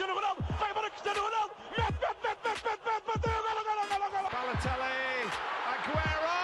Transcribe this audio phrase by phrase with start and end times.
[0.00, 3.86] Cristiano Ronaldo, vai embora Cristiano Ronaldo, mete, mete, mete, mete, mete, mete, bateu, golo, golo,
[3.86, 4.28] golo, golo.
[4.32, 5.30] Balotelli,
[5.72, 6.36] Aguero!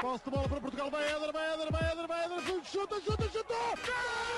[0.00, 3.28] Posse de bola para Portugal, vai Éder, vai Éder, vai Éder, vai Éder, chuta, chuta,
[3.28, 4.37] chuta!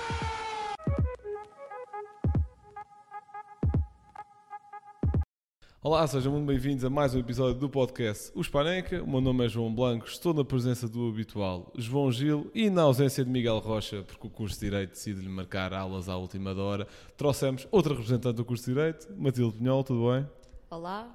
[5.91, 9.03] Olá, sejam muito bem-vindos a mais um episódio do podcast O Espaneca.
[9.03, 12.83] O meu nome é João Blanco, estou na presença do habitual João Gil e na
[12.83, 16.87] ausência de Miguel Rocha, porque o curso de Direito decide-lhe marcar aulas à última hora.
[17.17, 20.25] Trouxemos outra representante do curso de Direito, Matilde Pinhol, tudo bem?
[20.69, 21.13] Olá.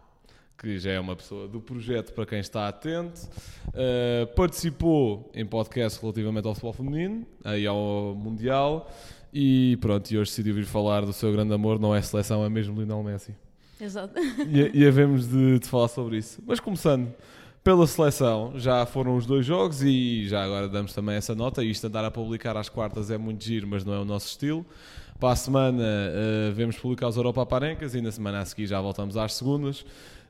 [0.58, 3.26] Que já é uma pessoa do projeto para quem está atento.
[3.68, 8.92] Uh, participou em podcast relativamente ao futebol feminino, aí ao Mundial.
[9.32, 12.50] E pronto, e hoje decidiu vir falar do seu grande amor, não é seleção, é
[12.50, 13.45] mesmo Lionel Messi
[13.80, 14.18] Exato.
[14.18, 16.42] e, e havemos de, de, falar sobre isso.
[16.46, 17.12] Mas começando
[17.62, 21.64] pela seleção, já foram os dois jogos e já agora damos também essa nota.
[21.64, 24.64] Isto andar a publicar às quartas é muito giro, mas não é o nosso estilo.
[25.18, 28.80] Para a semana uh, vemos publicar os Europa Parencas e na semana a seguir já
[28.80, 29.80] voltamos às segundas.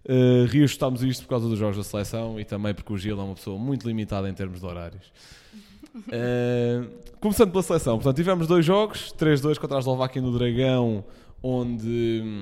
[0.09, 3.23] Uh, reajustámos isto por causa dos jogos da seleção e também porque o Gil é
[3.23, 5.13] uma pessoa muito limitada em termos de horários.
[5.95, 6.89] Uh,
[7.21, 11.05] começando pela seleção, portanto, tivemos dois jogos: 3-2 contra a Eslováquia no Dragão,
[11.43, 12.33] onde.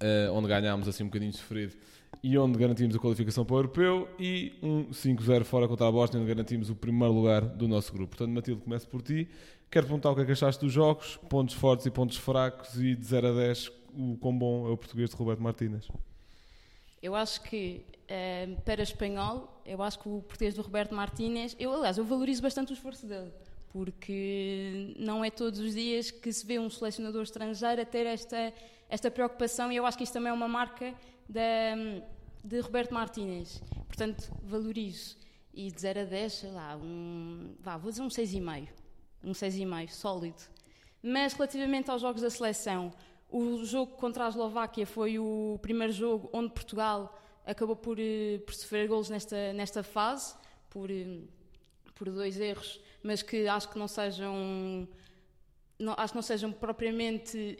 [0.00, 1.74] Uh, onde ganhámos assim um bocadinho sofrido
[2.22, 6.20] e onde garantimos a qualificação para o Europeu, e um 5-0 fora contra a Bósnia,
[6.20, 8.16] onde garantimos o primeiro lugar do nosso grupo.
[8.16, 9.28] Portanto, Matilde, começo por ti.
[9.70, 12.94] Quero perguntar o que é que achaste dos jogos, pontos fortes e pontos fracos, e
[12.94, 15.88] de 0 a 10, o quão bom é o português de Roberto Martínez.
[17.02, 21.72] Eu acho que, eh, para espanhol, eu acho que o português do Roberto Martínez, eu,
[21.72, 23.30] aliás, eu valorizo bastante o esforço dele,
[23.76, 28.50] porque não é todos os dias que se vê um selecionador estrangeiro a ter esta
[28.88, 30.94] esta preocupação e eu acho que isto também é uma marca
[31.28, 33.62] de, Roberto Martínez.
[33.86, 35.18] Portanto, valorizo.
[35.52, 38.68] E de 0 a 10, sei lá, um, vá, vou dizer um 6,5.
[39.22, 40.42] Um 6,5, sólido.
[41.02, 42.92] Mas relativamente aos jogos da seleção,
[43.30, 48.54] o jogo contra a Eslováquia foi o primeiro jogo onde Portugal acabou por, eh, por
[48.54, 50.34] sofrer golos nesta, nesta fase,
[50.68, 51.20] por, eh,
[51.94, 54.88] por dois erros, mas que acho que não sejam,
[55.78, 57.56] não, acho que não sejam propriamente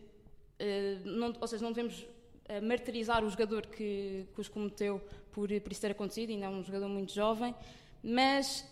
[0.59, 5.49] eh, não, ou seja, não devemos uh, martirizar o jogador que, que os cometeu por,
[5.49, 7.55] por isso ter acontecido, ainda é um jogador muito jovem,
[8.03, 8.67] mas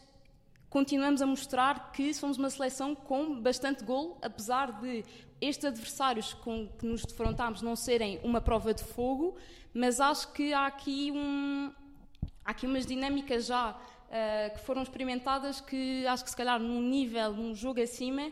[0.71, 5.05] continuamos a mostrar que somos uma seleção com bastante gol, apesar de
[5.41, 9.37] estes adversários com que nos defrontámos não serem uma prova de fogo,
[9.75, 11.71] mas acho que há aqui, um,
[12.45, 13.79] há aqui umas dinâmicas já
[14.15, 18.31] uh, que foram experimentadas que acho que se calhar num nível, num jogo acima,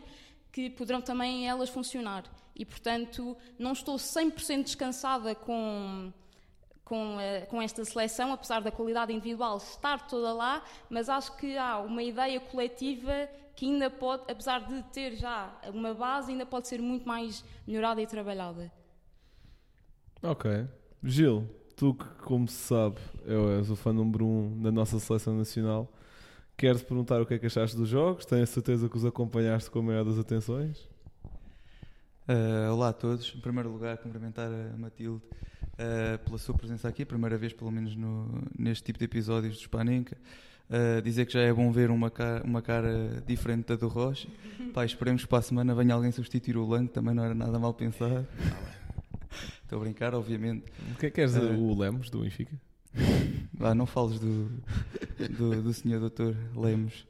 [0.51, 2.23] que poderão também elas funcionar
[2.55, 6.13] e, portanto, não estou 100% descansada com,
[6.85, 11.57] com, uh, com esta seleção, apesar da qualidade individual estar toda lá, mas acho que
[11.57, 16.67] há uma ideia coletiva que ainda pode, apesar de ter já uma base, ainda pode
[16.67, 18.71] ser muito mais melhorada e trabalhada.
[20.21, 20.67] Ok.
[21.03, 22.97] Gil, tu que, como se sabe,
[23.59, 25.91] és o fã número um da nossa seleção nacional,
[26.57, 28.25] quero-te perguntar o que é que achaste dos jogos?
[28.25, 30.87] Tenho a certeza que os acompanhaste com a maior das atenções?
[32.27, 33.33] Uh, olá a todos.
[33.35, 35.21] Em primeiro lugar, cumprimentar a Matilde
[35.73, 39.61] uh, pela sua presença aqui, primeira vez, pelo menos, no, neste tipo de episódios do
[39.61, 40.17] Spanenka.
[40.69, 44.29] Uh, dizer que já é bom ver uma cara, uma cara diferente da do Rocha.
[44.73, 47.59] Pá, esperemos que para a semana venha alguém substituir o Lang, também não era nada
[47.59, 48.25] mal pensado.
[49.63, 50.65] Estou a brincar, obviamente.
[50.91, 52.53] O que é que queres uh, o Lemos do Benfica?
[53.59, 54.49] Ah, não fales do,
[55.37, 57.05] do, do senhor doutor Lemos.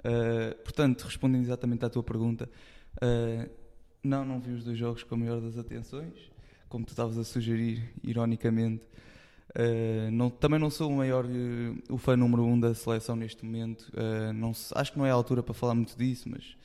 [0.00, 2.48] Uh, portanto, respondendo exatamente à tua pergunta,
[2.96, 3.50] uh,
[4.02, 6.14] não, não vi os dois jogos com a maior das atenções,
[6.68, 8.86] como tu estavas a sugerir, ironicamente.
[9.50, 11.26] Uh, não, também não sou o maior,
[11.90, 13.92] o fã número um da seleção neste momento.
[14.34, 16.56] Não, acho que não é a altura para falar muito disso, mas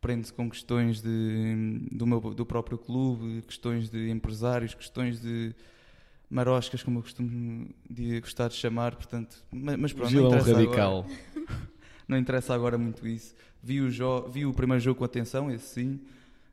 [0.00, 5.54] prende-se com questões de, do, meu, do próprio clube, questões de empresários, questões de
[6.28, 8.94] maroscas, como eu costumo de, gostar de chamar.
[8.94, 10.98] Portanto, mas, mas pronto, não interessa, radical.
[11.00, 11.68] Agora,
[12.08, 13.34] não interessa agora muito isso.
[13.62, 16.00] Vi o, vi o primeiro jogo com atenção, esse sim.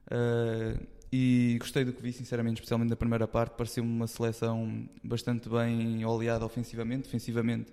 [0.08, 3.56] Uh, e gostei do que vi, sinceramente, especialmente na primeira parte.
[3.56, 7.04] Pareceu-me uma seleção bastante bem oleada ofensivamente.
[7.04, 7.72] Defensivamente,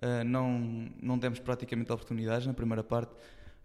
[0.00, 3.12] uh, não, não demos praticamente oportunidades na primeira parte.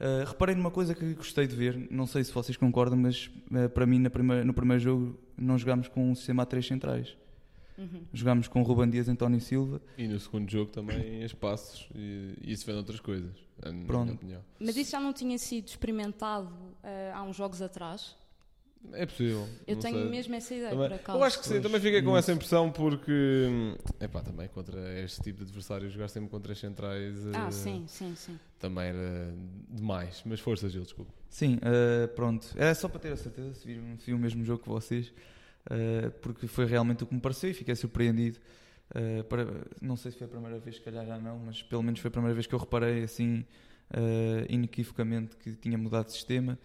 [0.04, 3.70] Uh, reparei numa coisa que gostei de ver, não sei se vocês concordam, mas uh,
[3.70, 7.16] para mim, primeira, no primeiro jogo, não jogámos com um sistema a três centrais.
[7.78, 8.04] Uhum.
[8.12, 9.82] Jogámos com Ruban Dias e António Silva.
[9.98, 13.32] E no segundo jogo também espaços e, e isso vendo outras coisas.
[13.88, 14.20] Pronto.
[14.60, 18.16] Mas isso já não tinha sido experimentado uh, há uns jogos atrás?
[18.92, 19.48] É possível.
[19.66, 20.10] Eu tenho sei.
[20.10, 21.18] mesmo essa ideia, Também- por acaso.
[21.18, 23.12] eu acho que sim, Pois, também fiquei com essa impressão porque,
[24.00, 27.86] epá, também contra este tipo de adversários, jogar sempre contra as centrais Ah, eh, sim,
[27.88, 28.40] sim, sim.
[28.60, 29.34] também era
[29.70, 30.22] demais.
[30.26, 31.12] Mas força, Gil, desculpa.
[31.30, 32.48] Sim, eh, pronto.
[32.56, 35.12] Era só para ter a certeza se viram, viram o mesmo jogo que vocês,
[35.70, 38.40] eh, porque foi realmente o que me pareceu e fiquei surpreendido.
[39.28, 39.48] Para-
[39.82, 42.10] não sei se foi a primeira vez, se calhar já não, mas pelo menos foi
[42.10, 43.44] a primeira vez que eu reparei assim
[44.50, 46.60] inequivocamente que tinha mudado de sistema.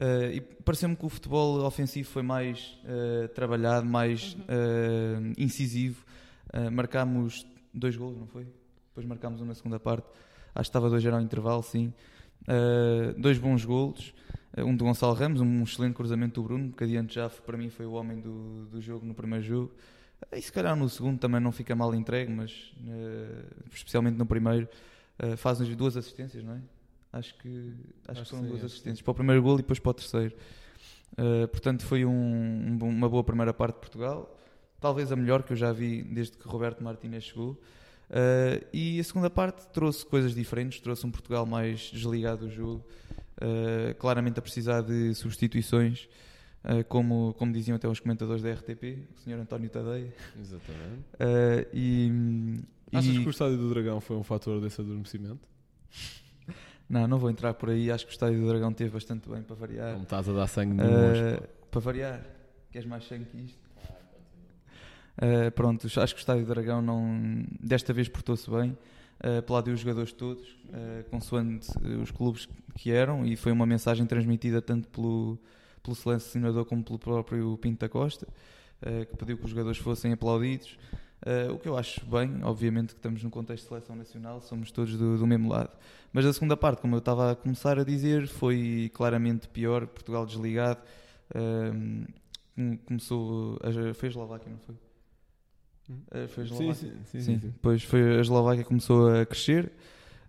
[0.00, 6.04] Eh, e pareceu-me que o futebol ofensivo foi mais eh, trabalhado, mais eh, incisivo.
[6.52, 8.46] Eh, marcámos dois gols, não foi?
[8.88, 10.06] Depois marcámos um na segunda parte.
[10.54, 11.92] Acho que estava 2 ao intervalo, sim.
[12.46, 14.14] Uh, dois bons golos,
[14.56, 17.70] uh, um de Gonçalo Ramos, um excelente cruzamento do Bruno, que adiante já para mim
[17.70, 19.72] foi o homem do, do jogo no primeiro jogo.
[20.30, 24.26] Uh, E se calhar no segundo também não fica mal entregue, mas uh, especialmente no
[24.26, 24.68] primeiro
[25.22, 26.60] uh, faz as duas assistências, não é?
[27.16, 27.72] Acho que,
[28.08, 29.90] acho Acho que foram duas acho que assistências, para o primeiro golo e depois para
[29.90, 30.34] o terceiro.
[31.12, 34.36] Uh, portanto, foi um- um uma boa primeira parte de Portugal,
[34.80, 37.52] talvez a melhor que eu já vi desde que Roberto Martínez chegou.
[38.10, 42.84] Uh, e a segunda parte trouxe coisas diferentes, trouxe um Portugal mais desligado do jogo,
[43.40, 46.08] uh, claramente a precisar de substituições,
[46.64, 49.34] uh, como, como diziam até os comentadores da RTP, o Sr.
[49.40, 50.12] António Tadeia.
[50.38, 51.04] Exatamente.
[51.14, 52.12] Uh, e,
[52.92, 55.40] Achas e- que o estádio do Dragão foi um fator desse adormecimento?
[56.94, 59.42] Não, não vou entrar por aí, acho que o Estádio do Dragão teve bastante bem
[59.42, 59.94] para variar.
[59.94, 61.48] Como estás a dar sangue no Uh, monstro?
[61.68, 62.24] para variar,
[62.70, 63.58] queres mais sangue que isto?
[65.18, 68.78] Uh, pronto, acho que o Estádio do Dragão não, desta vez portou-se bem,
[69.18, 71.68] uh, pelo os jogadores todos, uh, consoante
[72.00, 75.36] os clubes que eram, e foi uma mensagem transmitida tanto pelo,
[75.82, 78.28] pelo selecionador como pelo próprio Pinto da Costa,
[78.82, 80.78] uh, que pediu que os jogadores fossem aplaudidos.
[81.26, 84.70] Uh, o que eu acho bem, obviamente que estamos num contexto de seleção nacional, somos
[84.70, 85.70] todos do, do mesmo lado.
[86.12, 89.86] Mas a segunda parte, como eu estava a começar a dizer, foi claramente pior.
[89.86, 90.80] Portugal desligado.
[92.54, 93.58] Com- começou.
[93.62, 94.74] A, foi a Eslováquia, não foi?
[95.88, 96.74] Uh, foi a Eslováquia.
[96.74, 99.72] sim, sim, Sim, sim, depois foi a Eslováquia que começou a crescer,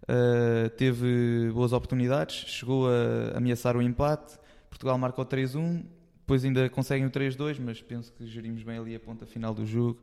[0.03, 4.38] uh, teve boas oportunidades, chegou a ameaçar o empate.
[4.69, 5.86] Portugal marcou 3-1,
[6.19, 9.65] depois ainda conseguem o 3-2, mas penso que gerimos bem ali a ponta final do
[9.65, 10.00] jogo.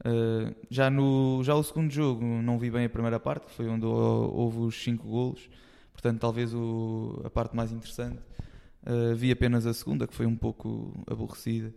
[0.00, 3.84] Uh, já, no, já o segundo jogo não vi bem a primeira parte, foi onde
[3.84, 5.50] hou- houve os 5 golos,
[5.92, 8.18] portanto, talvez o- a parte mais interessante.
[8.82, 11.74] Uh, vi apenas a segunda, que foi um pouco aborrecida.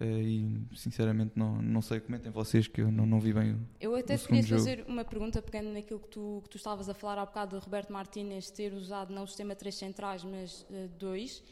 [0.00, 3.58] uh, e sinceramente não, não sei, comentem vocês que eu não, não vi bem o,
[3.80, 7.18] Eu até queria fazer uma pergunta pegando naquilo que tu, que tu estavas a falar
[7.18, 10.66] há bocado de Roberto Martínez ter usado não o sistema 3 centrais, mas
[10.98, 11.42] 2.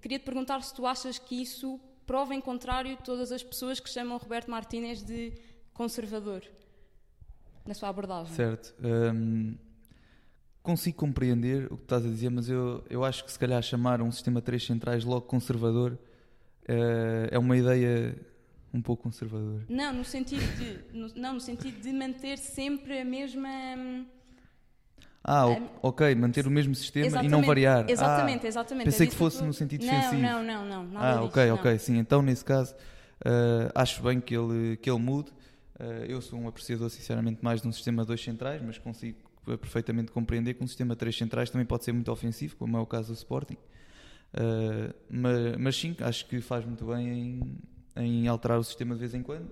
[0.00, 3.88] Queria te perguntar se tu achas que isso prova em contrário todas as pessoas que
[3.90, 5.32] chamam Roberto Martínez de
[5.78, 6.42] conservador
[7.64, 8.34] na sua abordagem.
[8.34, 8.74] Certo.
[8.82, 9.54] Hum,
[10.60, 14.02] consigo compreender o que estás a dizer, mas eu, eu acho que se calhar chamar
[14.02, 15.96] um sistema 3 centrais logo conservador
[16.66, 18.18] eh, é uma ideia
[18.74, 19.64] um pouco conservadora.
[19.68, 23.48] Não, no sentido de, no, não, no sentido de manter sempre a mesma.
[23.78, 24.04] hum,
[25.22, 27.88] Ah, o- ok, manter o mesmo sistema e não variar.
[27.88, 28.84] Exatamente, Ah, exatamente.
[28.84, 30.22] pensei é que fosse eu tô- no sentido não, defensivo.
[30.22, 31.54] Não, não, não, nada ah, disso, ok, não.
[31.54, 31.98] ok, sim.
[31.98, 32.74] Então, nesse caso,
[33.24, 35.30] eh, acho bem que ele, que ele mude.
[35.78, 39.56] Eh, eu sou um apreciador, sinceramente, mais de um sistema 2 centrais, mas consigo eh,
[39.56, 42.86] perfeitamente compreender que um sistema 3 centrais também pode ser muito ofensivo, como é o
[42.86, 43.56] caso do Sporting.
[44.34, 47.08] Eh, mas, mas sim, acho que faz muito bem
[47.96, 49.48] em, em alterar o sistema de vez em quando,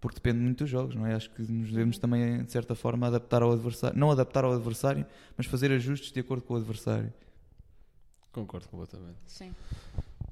[0.00, 1.14] porque depende muito dos jogos, não é?
[1.14, 5.04] Acho que nos devemos também, de certa forma, adaptar ao adversário, não adaptar ao adversário,
[5.36, 7.12] mas fazer ajustes de acordo com o adversário.
[8.30, 9.18] Concordo completamente.
[9.26, 9.52] Sim.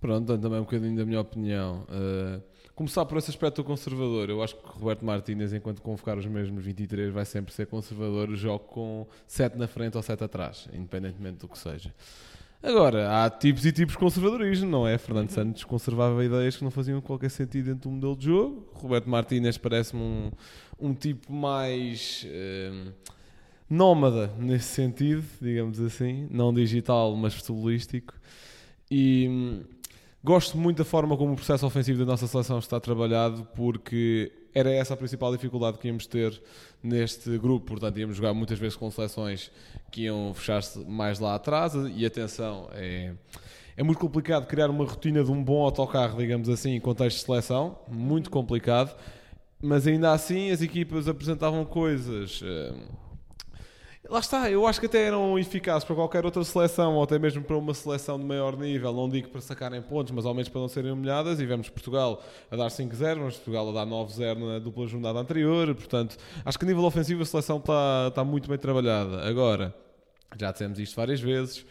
[0.01, 1.85] Pronto, também um bocadinho da minha opinião.
[1.89, 2.41] Uh,
[2.77, 4.29] começar por esse aspecto do conservador.
[4.29, 8.37] Eu acho que Roberto Martínez, enquanto convocar os mesmos 23, vai sempre ser conservador.
[8.37, 11.93] Jogo com 7 na frente ou 7 atrás, independentemente do que seja.
[12.63, 14.99] Agora, há tipos e tipos de conservadorismo, não é?
[14.99, 18.69] Fernando Santos conservava ideias que não faziam qualquer sentido dentro do modelo de jogo.
[18.75, 20.31] Roberto Martínez parece-me um,
[20.79, 22.93] um tipo mais eh,
[23.71, 26.29] nómada nesse sentido, digamos assim.
[26.31, 28.15] Não digital, mas futebolístico.
[28.91, 29.65] E hum,
[30.23, 34.71] gosto muito da forma como o processo ofensivo da nossa seleção está trabalhado, porque era
[34.73, 36.41] essa a principal dificuldade que íamos ter
[36.83, 37.67] neste grupo.
[37.67, 39.51] Portanto, íamos jogar muitas vezes com seleções
[39.91, 41.75] que iam fechar-se mais lá atrás.
[41.95, 43.13] E atenção, é,
[43.77, 47.25] é muito complicado criar uma rotina de um bom autocarro, digamos assim, em contexto de
[47.25, 47.79] seleção.
[47.87, 48.97] Muito complicado.
[49.63, 52.41] Mas ainda assim, as equipas apresentavam coisas.
[52.43, 53.06] hum,
[54.09, 57.43] Lá está, eu acho que até eram eficazes para qualquer outra seleção, ou até mesmo
[57.43, 58.93] para uma seleção de maior nível.
[58.93, 61.41] Não digo para sacarem pontos, mas ao menos para não serem humilhadas.
[61.41, 65.75] E vemos Portugal a dar 5-0, vemos Portugal a dar 9-0 na dupla jornada anterior.
[65.75, 69.27] Portanto, acho que a nível ofensivo a seleção está, está muito bem trabalhada.
[69.29, 69.75] Agora,
[70.39, 71.67] já dissemos isto várias vezes.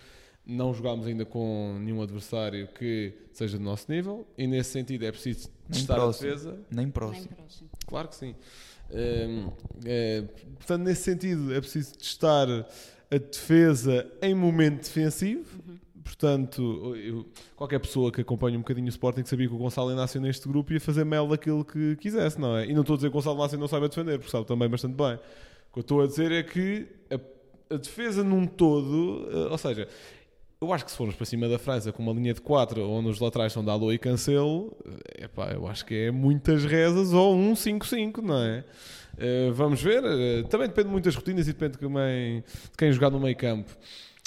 [0.46, 5.12] Não jogámos ainda com nenhum adversário que seja do nosso nível e nesse sentido é
[5.12, 6.60] preciso testar a defesa.
[6.72, 7.70] Nem Nem próximo.
[7.88, 8.36] Claro que sim.
[8.92, 9.52] Hum,
[9.86, 10.22] é,
[10.58, 15.60] portanto, nesse sentido, é preciso testar a defesa em momento defensivo.
[16.04, 17.26] Portanto, eu-
[17.56, 20.72] qualquer pessoa que acompanhe um bocadinho o Sporting sabia que o Gonçalo Inácio neste grupo
[20.72, 22.68] ia fazer mel daquilo que quisesse, não é?
[22.68, 24.70] E não estou a dizer que o Gonçalo Inácio não saiba defender, porque sabe também
[24.70, 25.16] bastante bem.
[25.16, 29.58] O que eu estou a dizer é que a, a defesa num todo, eh, ou
[29.58, 29.88] seja,
[30.62, 33.10] eu acho que se formos para cima da França com uma linha de 4 onde
[33.10, 34.76] os laterais são Dalot e Cancelo,
[35.20, 38.64] epá, eu acho que é muitas rezas ou um 5-5, não é?
[39.18, 40.04] Eh, vamos ver.
[40.04, 43.72] eh, também depende de muitas rotinas e depende também de quem jogar no meio campo.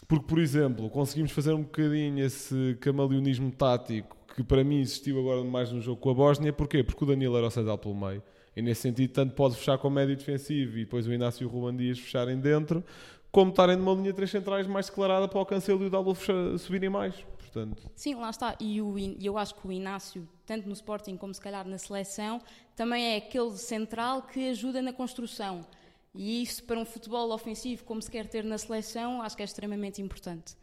[0.07, 5.43] Porque, por exemplo, conseguimos fazer um bocadinho esse camaleonismo tático que para mim existiu agora
[5.45, 6.53] mais no jogo com a Bósnia.
[6.53, 6.83] Porquê?
[6.83, 8.23] Porque o Danilo era o central pelo meio.
[8.57, 11.47] E nesse sentido, tanto pode fechar com o médio defensivo e depois o Inácio e
[11.47, 12.83] o Ruban Dias fecharem dentro,
[13.31, 16.19] como estarem numa linha de três centrais mais declarada para o Cancelo e o Dalot
[16.59, 17.15] subirem mais.
[17.39, 18.57] Portanto, Sim, lá está.
[18.61, 22.41] E o eu acho que o Inácio, tanto no Sporting como se calhar na seleção,
[22.77, 25.65] também é aquele central que ajuda na construção.
[26.15, 29.45] E isso para um futebol ofensivo como se quer ter na seleção, acho que é
[29.45, 30.57] extremamente importante.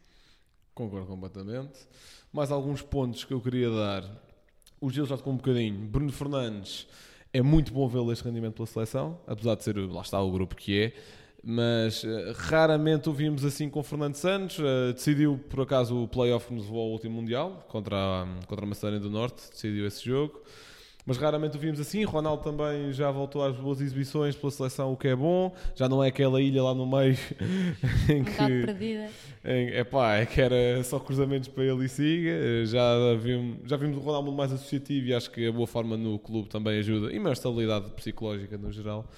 [0.74, 1.86] Concordo completamente.
[2.32, 4.04] Mais alguns pontos que eu queria dar.
[4.80, 5.86] O Gil já tocou um bocadinho.
[5.86, 6.86] Bruno Fernandes
[7.32, 10.54] é muito bom vê-lo este rendimento pela seleção, apesar de ser, lá está, o grupo
[10.54, 10.92] que é.
[11.48, 14.58] Mas eh, raramente o vimos assim com Fernando Santos.
[14.58, 18.66] Eh, decidiu, por acaso, o playoff que nos levou ao último Mundial contra a, contra
[18.66, 19.48] a Macedónia do Norte.
[19.52, 20.42] Decidiu esse jogo.
[21.06, 22.02] Mas raramente o vimos assim.
[22.02, 25.54] Ronaldo também já voltou às boas exibições pela seleção, o que é bom.
[25.76, 27.16] Já não é aquela ilha lá no meio
[28.10, 28.66] em Um que.
[28.66, 29.08] perdida.
[29.44, 32.66] Em, epá, é que era só cruzamentos para ele e siga.
[32.66, 36.18] Já vimos, já vimos o Ronaldo mais associativo e acho que a boa forma no
[36.18, 37.12] clube também ajuda.
[37.12, 39.08] E maior estabilidade psicológica no geral.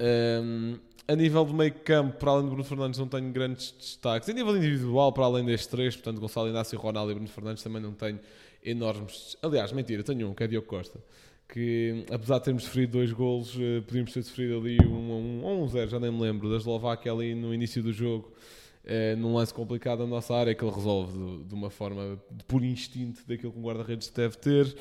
[0.00, 4.28] Ehm, a nível do meio campo, para além de Bruno Fernandes, não tenho grandes destaques.
[4.28, 7.82] A nível individual, para além destes três, portanto, Gonçalo Inácio, Ronaldo e Bruno Fernandes, também
[7.82, 8.18] não tenho
[8.64, 9.36] enormes.
[9.42, 10.98] Aliás, mentira, tenho um, que é Diogo Costa.
[11.46, 15.44] Que apesar de termos sofrido dois golos, eh, podíamos ter sofrido ali um a um,
[15.44, 18.32] ou um zero, já nem me lembro, da Eslováquia ali no início do jogo,
[18.82, 22.18] eh, num lance complicado na nossa área, que ele resolve de, de uma forma
[22.48, 24.74] puro instinto daquilo que um guarda-redes deve ter.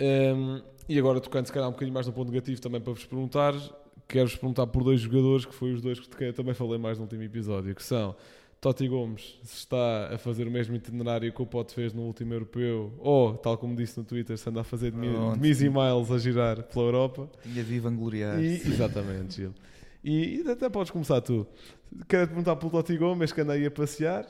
[0.00, 3.04] Um, e agora, tocando se calhar um bocadinho mais no ponto negativo, também para vos
[3.04, 3.54] perguntar,
[4.12, 7.04] quero-vos perguntar por dois jogadores, que foi os dois que eu também falei mais no
[7.04, 8.14] último episódio, que são
[8.60, 12.34] Totti Gomes, se está a fazer o mesmo itinerário que o Pote fez no último
[12.34, 15.34] europeu, ou, tal como disse no Twitter, se anda a fazer de, Pronto.
[15.34, 17.30] de Mizzy Miles a girar pela Europa.
[17.42, 18.40] Tinha viva vangloriar.
[18.40, 19.54] E, exatamente, Gil.
[20.04, 21.46] E, e até podes começar tu.
[22.06, 24.26] Quero-te perguntar pelo Totti Gomes, que anda aí a passear,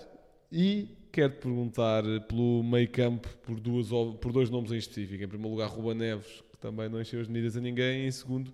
[0.50, 3.88] e quero-te perguntar pelo meio campo por, duas,
[4.20, 5.22] por dois nomes em específico.
[5.22, 8.04] Em primeiro lugar, Ruba Neves, que também não encheu as medidas a ninguém.
[8.04, 8.52] E em segundo,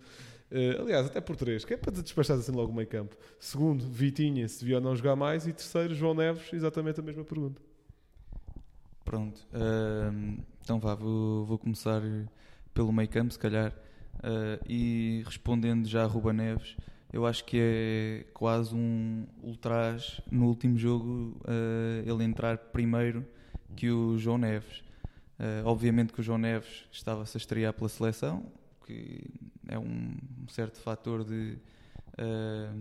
[0.51, 3.17] eh, aliás, até por três, que é para te assim logo o meio campo.
[3.39, 5.47] Segundo, Vitinha, se devia ou não jogar mais.
[5.47, 7.61] E terceiro, João Neves, exatamente a mesma pergunta.
[9.05, 9.41] Pronto.
[9.53, 12.03] ahm, então vá, vou, vou começar
[12.75, 13.75] pelo meio campo, se calhar.
[14.23, 16.77] Ah, e respondendo já a Ruba Neves,
[17.13, 23.25] eu acho que é quase um ultraje no último jogo ah, ele entrar primeiro
[23.77, 24.85] que o João Neves.
[25.65, 28.51] Obviamente que o João Neves estava-se a estrear pela seleção,
[28.89, 29.25] que
[29.69, 30.17] é um
[30.49, 31.59] certo fator de,
[32.17, 32.73] ah,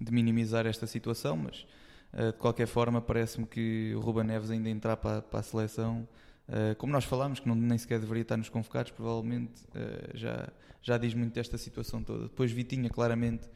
[0.00, 1.66] de minimizar esta situação, mas
[2.12, 6.06] Uh, de qualquer forma, parece-me que o Ruben Neves ainda entrar para, para a seleção,
[6.46, 10.50] uh, como nós falámos, que não, nem sequer deveria estar nos convocados, provavelmente uh, já,
[10.82, 12.24] já diz muito desta situação toda.
[12.24, 13.48] Depois, Vitinha, claramente,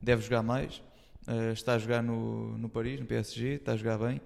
[0.00, 0.82] deve jogar mais.
[1.54, 4.20] Está a jogar no, no Paris, no PSG, está a jogar bem.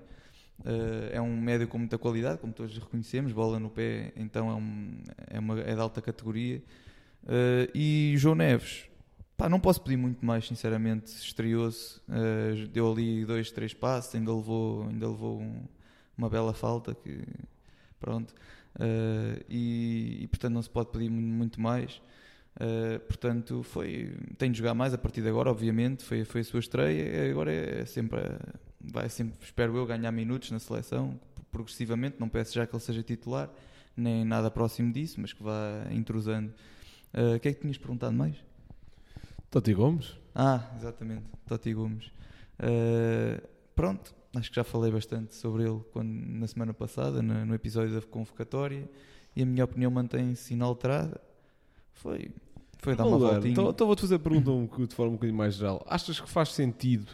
[0.60, 4.54] Uh, é um médio com muita qualidade, como todos reconhecemos, bola no pé, então é,
[4.54, 4.98] um,
[5.28, 6.62] é, uma, é de alta categoria.
[7.22, 8.88] Uh, e João Neves,
[9.36, 11.12] Pá, não posso pedir muito mais, sinceramente.
[11.12, 15.62] Estreou-se, uh, deu ali dois, três passos, ainda levou, ainda levou um,
[16.16, 16.92] uma bela falta.
[16.92, 17.22] Que,
[18.00, 18.34] pronto.
[19.48, 22.02] E, e, portanto não se pode pedir muito, mais.
[22.56, 26.02] Uh, portanto, foi, tem de jogar mais a partir de agora, obviamente.
[26.02, 27.30] Foi, foi a sua estreia.
[27.30, 28.20] Agora é sempre,
[28.80, 31.18] vai sempre, espero eu, ganhar minutos na seleção,
[31.50, 32.16] progressivamente.
[32.18, 33.50] Não peço já que ele seja titular,
[33.96, 36.52] nem nada próximo disso, mas que vá intrusando.
[37.36, 38.36] O que é que tinhas perguntado mais?
[39.50, 40.14] Totti Gomes?
[40.34, 42.06] Ah, exatamente, Totti Gomes.
[42.60, 47.54] Uh, pronto, acho que já falei bastante sobre ele quando, na semana passada, no, no,
[47.54, 48.88] episódio da convocatória,
[49.34, 51.20] e a minha opinião mantém-se inalterada.
[51.92, 52.30] Foi,
[52.78, 53.52] foi dar uma voltinha.
[53.52, 55.84] Então, então vou-te fazer a pergunta de forma um bocadinho mais geral.
[55.88, 57.10] Achas que faz sentido,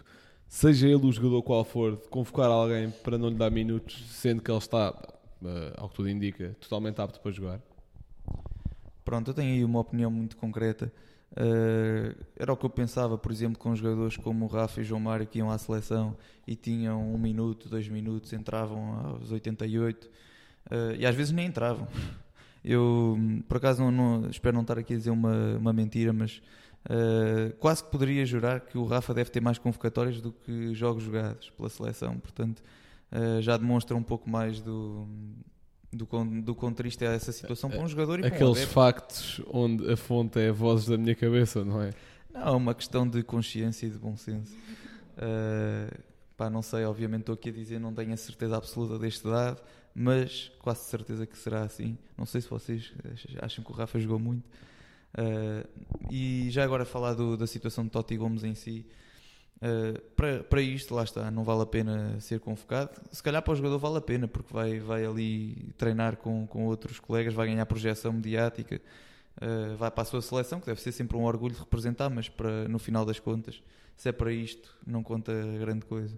[0.55, 4.41] seja ele o jogador qual for, de convocar alguém para não lhe dar minutos, sendo
[4.41, 7.61] que ele está, uh, ao que tudo indica, totalmente apto para jogar?
[9.05, 10.93] Pronto, eu tenho aí uma opinião muito concreta.
[11.33, 15.01] Uh, era o que eu pensava, por exemplo, com jogadores como o Rafa e João
[15.01, 20.11] Mário que iam à seleção e tinham um minuto, dois minutos, entravam aos 88 uh,
[20.97, 21.89] e às vezes nem entravam.
[22.65, 23.19] Eu,
[23.49, 26.41] por acaso, não, não- espero não estar aqui a dizer uma, uma mentira, mas
[26.87, 31.05] uh, quase que poderia jurar que o Rafa deve ter mais convocatórias do que jogos
[31.05, 32.19] jogados pela seleção.
[32.19, 32.63] Portanto,
[33.13, 35.07] uh, já demonstra um pouco mais do,
[35.93, 36.07] do,
[36.43, 38.75] do quão triste é essa situação para um jogador e para um Aqueles adepto.
[38.75, 41.93] factos onde a fonte é vozes da minha cabeça, não é?
[42.33, 44.55] Não, é uma questão de consciência e de bom senso.
[45.17, 46.03] Uh,
[46.37, 49.63] pá, não sei, obviamente estou aqui a dizer, não tenho a certeza absoluta deste dado,
[49.95, 51.97] mas quase certeza que será assim.
[52.19, 52.93] Não sei se vocês
[53.41, 54.45] acham que o Rafa jogou muito.
[55.17, 55.69] Uh,
[56.11, 58.85] e já agora falar do- da situação de Totti Gomes em si.
[59.63, 62.91] uh, para, para isto, lá está, não vale a pena ser convocado.
[63.13, 66.67] Se calhar para o jogador vale a pena, porque vai, vai ali treinar com, com
[66.67, 68.81] outros colegas, vai ganhar projeção mediática.
[69.37, 72.29] Uh, vai para a sua seleção, que deve ser sempre um orgulho de representar, mas
[72.29, 73.63] para, no final das contas,
[73.97, 76.17] se é para isto, não conta grande coisa.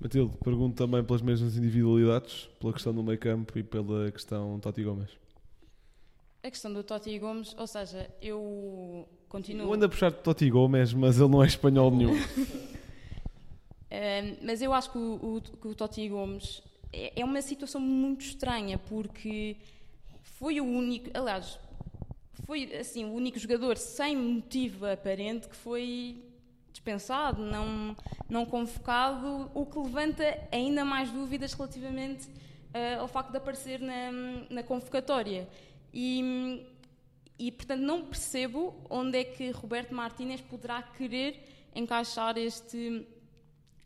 [0.00, 4.82] Matilde, pergunto também pelas mesmas individualidades, pela questão do meio campo e pela questão Totti
[4.82, 5.10] Gomes.
[6.42, 9.66] A questão do Totti Gomes, ou seja, eu continuo.
[9.66, 12.14] Eu ando a puxar de Totti Gomes, mas ele não é espanhol nenhum.
[13.92, 17.80] Um, mas eu acho que o, o, que o Totti Gomes é, é uma situação
[17.80, 19.56] muito estranha porque
[20.22, 21.58] foi o único, aliás,
[22.46, 26.22] foi assim o único jogador sem motivo aparente que foi
[26.72, 27.96] dispensado, não,
[28.28, 34.12] não convocado, o que levanta ainda mais dúvidas relativamente uh, ao facto de aparecer na,
[34.48, 35.48] na convocatória.
[35.92, 36.66] E,
[37.38, 41.42] e, portanto, não percebo onde é que Roberto Martínez poderá querer
[41.74, 43.06] encaixar este,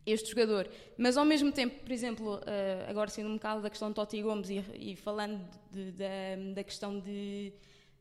[0.06, 0.68] este jogador.
[0.99, 4.23] Mas, ao mesmo tempo, por exemplo, uh, agora sendo um bocado da questão de Totti
[4.23, 6.06] Gomes e, e falando de, da,
[6.54, 7.52] da questão de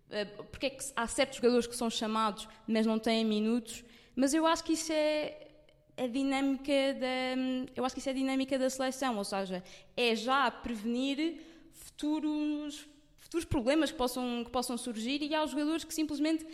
[0.09, 3.83] uh, porque é que há certos jogadores que são chamados, mas não têm minutos,
[4.15, 5.47] mas eu acho que isso é
[5.95, 9.63] a dinâmica da eu acho que isso é a dinâmica da seleção, ou seja,
[9.95, 11.39] é já prevenir
[11.71, 12.87] futuros
[13.33, 16.45] futuros problemas que possam que possam surgir e há os jogadores que simplesmente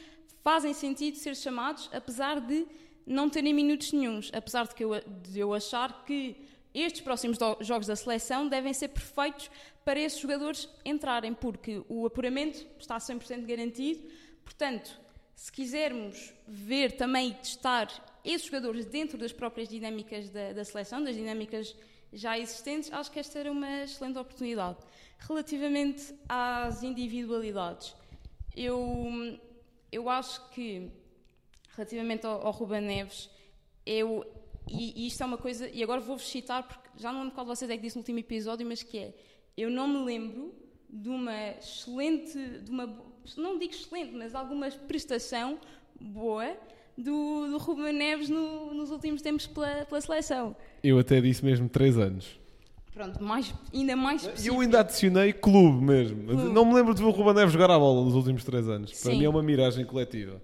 [0.41, 2.65] fazem sentido ser chamados, apesar de
[3.05, 4.91] não terem minutos nenhums, apesar de, que eu,
[5.29, 6.38] de eu achar que
[6.74, 9.51] estes próximos jogos da seleção devem ser perfeitos
[9.84, 14.08] para esses jogadores entrarem, porque o apuramento está 100% garantido.
[14.45, 14.97] Portanto,
[15.36, 17.88] se quisermos ver também e testar
[18.23, 21.75] esses jogadores dentro das próprias dinâmicas da, da seleção, das dinâmicas
[22.13, 24.77] já existentes, acho que esta era uma excelente oportunidade.
[25.19, 27.95] Relativamente às individualidades,
[28.55, 29.39] eu,
[29.91, 30.89] eu acho que,
[31.75, 33.29] relativamente ao, ao Ruben Neves,
[33.86, 34.25] eu,
[34.67, 37.45] e, e, isto é uma coisa, e agora vou-vos citar, porque já não lembro qual
[37.45, 39.13] de vocês é que disse no último episódio, mas que é,
[39.58, 40.53] eu não me lembro
[40.89, 42.88] de uma excelente, de uma,
[43.38, 45.60] não digo excelente, mas alguma prestação
[45.99, 46.58] boa
[46.97, 50.55] do, do Ruben Neves no, nos últimos tempos pela, pela seleção.
[50.84, 52.39] Eu até disse mesmo 3 anos.
[52.93, 54.56] Pronto, mais, ainda mais E específico.
[54.56, 56.25] eu ainda adicionei clube mesmo.
[56.25, 56.54] Clube.
[56.54, 58.91] Não me lembro de ver o Ruben Neves jogar a bola nos últimos 3 anos.
[58.91, 59.19] Para Sim.
[59.19, 60.41] mim é uma miragem coletiva.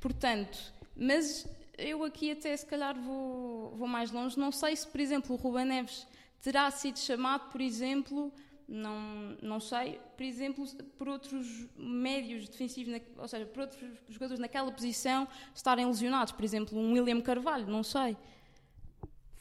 [0.00, 0.58] Portanto,
[0.96, 1.46] mas
[1.76, 4.38] eu aqui até se calhar vou, vou mais longe.
[4.38, 6.06] Não sei se, por exemplo, o Ruben Neves
[6.42, 8.32] terá sido chamado, por exemplo,
[8.68, 10.64] não, não sei, por exemplo,
[10.98, 16.32] por outros médios defensivos, na- ou seja, por outros jogadores naquela posição estarem lesionados.
[16.32, 18.16] Por exemplo, um William Carvalho, não sei.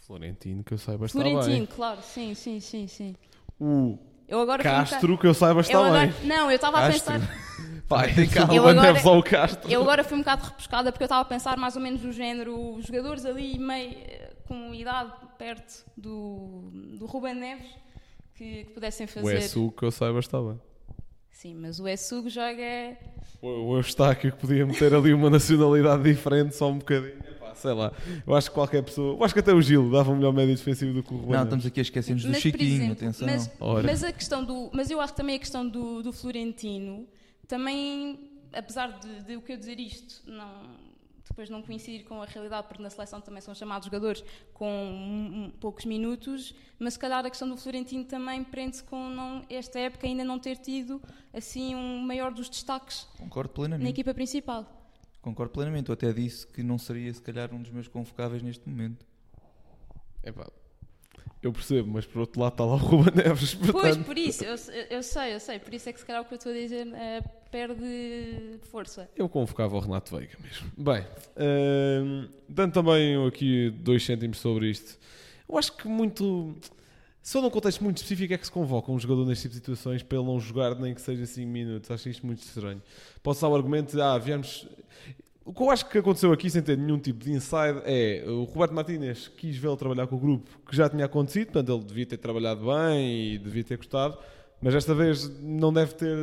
[0.08, 1.66] Florentino, que eu saiba, está Florentino, bem.
[1.66, 3.14] claro, sim, sim, sim, sim.
[3.60, 6.28] O Eu agora um Castro, que eu saiba, está eu agora, bem.
[6.28, 7.20] Não, eu estava a pensar.
[7.90, 8.54] Pai, Tem calma.
[8.56, 9.70] Eu agora- Neves ao Castro.
[9.70, 12.12] Eu agora fui um bocado repescada porque eu estava a pensar mais ou menos do
[12.14, 17.68] género, os jogadores ali meio eh, com idade perto do, do Ruben Neves
[18.34, 19.38] que, que pudessem O fazer.
[19.40, 20.60] Essu, que eu saiba, está bem.
[21.32, 22.98] Sim, mas o Essugo joga.
[23.42, 27.27] O, o Eustáquio que podia meter ali uma nacionalidade diferente, só um bocadinho.
[27.58, 27.92] Sei lá.
[28.26, 29.16] Eu acho que qualquer pessoa.
[29.16, 31.36] Eu acho que até o Gil dava um melhor médio defensivo do que o Ruben
[31.36, 33.28] Não, estamos aqui a esquecer-nos do Chiquinho, exemplo, atenção.
[33.28, 33.52] Mas,
[33.84, 34.70] mas a questão do.
[34.74, 37.08] Mas eu acho que também a questão do, do Florentino
[37.48, 40.76] também, apesar de, de o que eu dizer isto, não,
[41.28, 45.86] depois não coincidir com a realidade, porque na seleção também são chamados jogadores com poucos
[45.86, 50.24] minutos, mas se calhar a questão do Florentino também prende-se com não, esta época ainda
[50.24, 51.02] não ter tido
[51.34, 53.90] assim um maior dos destaques Concordo na plenamente.
[53.90, 54.77] equipa principal.
[55.28, 55.90] Concordo plenamente.
[55.90, 59.06] Eu até disse que não seria, se calhar, um dos meus convocáveis neste momento.
[60.24, 60.48] Epá,
[61.44, 63.54] eu percebo, mas por outro lado está lá o Ruben Neves.
[63.56, 64.56] Pois, Portanto, por isso, eu,
[64.90, 66.56] eu sei, eu sei, por isso é que se calhar o que eu estou a
[66.56, 69.10] dizer eh, perde força.
[69.18, 70.72] eu convocava o Renato Veiga mesmo.
[70.78, 74.98] Bem, hum, dando também aqui dois cêntimos sobre isto.
[75.50, 76.56] Eu acho que muito.
[77.28, 80.02] Só num contexto muito específico é que se convoca um jogador neste tipo de situações
[80.02, 81.92] para ele não jogar nem que seja 5 minutos.
[81.92, 82.82] Acho isto muito estranho.
[83.22, 84.66] Posso dar o argumento de, ah, viemos.
[85.44, 88.46] O que eu acho que aconteceu aqui, sem ter nenhum tipo de inside, é o
[88.46, 92.06] Roberto Martínez quis vê-lo trabalhar com o grupo que já tinha acontecido, portanto ele devia
[92.06, 94.18] ter trabalhado bem e devia ter gostado,
[94.62, 96.18] mas esta vez não deve ter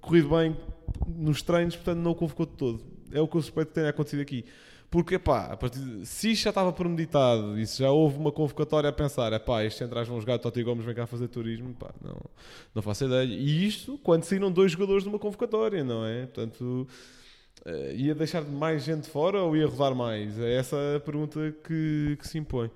[0.00, 0.56] corrido bem
[1.08, 2.84] nos treinos, portanto não o convocou de todo.
[3.10, 4.44] É o que eu suspeito que tenha acontecido aqui.
[4.96, 8.32] Porque, pá, a partir de, se isto já estava premeditado e se já houve uma
[8.32, 11.74] convocatória a pensar, é pá, estes centrais vão jogar, Totti Gomes vem cá fazer turismo,
[11.74, 12.18] pá, não,
[12.74, 13.26] não faço ideia.
[13.26, 16.22] E isto quando saíram dois jogadores de uma convocatória, não é?
[16.24, 16.88] Portanto,
[17.66, 20.38] eh, ia deixar mais gente fora ou ia rodar mais?
[20.38, 22.70] É essa a pergunta que, que se impõe.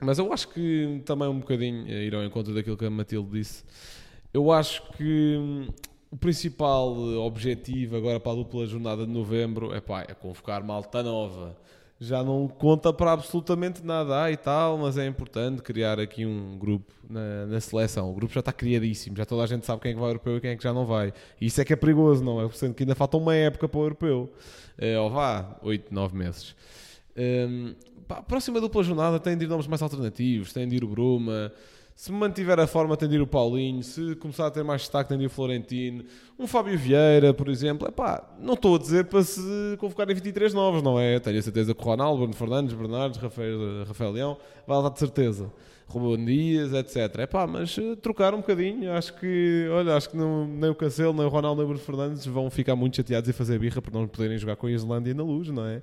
[0.00, 3.28] Mas eu acho que também um bocadinho, eh, ir ao encontro daquilo que a Matilde
[3.30, 3.62] disse,
[4.32, 5.68] eu acho que hum,
[6.16, 10.64] o principal eh, objetivo agora para a dupla jornada de novembro é, pá, é convocar
[10.64, 11.54] malta nova.
[12.00, 16.56] Já não conta para absolutamente nada ah, e tal, mas é importante criar aqui um
[16.58, 18.10] grupo na, na seleção.
[18.10, 20.12] O grupo já está criadíssimo, já toda a gente sabe quem é que vai ao
[20.12, 21.12] europeu e quem é que já não vai.
[21.38, 22.48] E isso é que é perigoso, não é?
[22.50, 24.32] Sendo que ainda falta uma época para o europeu.
[24.78, 26.56] É, ou vá, 8, 9 meses.
[27.14, 27.74] Hum,
[28.08, 30.88] pá, a próxima dupla jornada tem de ir nomes mais alternativos, tem de ir o
[30.88, 31.52] Bruma.
[31.96, 33.82] Se mantiver a forma, tem de ir o Paulinho.
[33.82, 36.04] Se começar a ter mais destaque, tem de ir o Florentino.
[36.38, 37.88] Um Fábio Vieira, por exemplo.
[37.88, 39.40] Epá, não estou a dizer para se
[39.80, 41.18] convocarem 23 novos, não é?
[41.18, 44.98] Tenho a certeza que o Ronaldo, Bruno Fernandes, Bernardes, Rafael, Rafael Leão, vai lá de
[44.98, 45.50] certeza.
[45.88, 47.20] Ruben Dias, etc.
[47.20, 48.92] Epá, mas uh, trocar um bocadinho.
[48.92, 51.82] Acho que, olha, acho que não, nem o Cancelo, nem o Ronaldo, nem o Bruno
[51.82, 55.14] Fernandes vão ficar muito chateados e fazer birra por não poderem jogar com a Islândia
[55.14, 55.80] na luz, não é?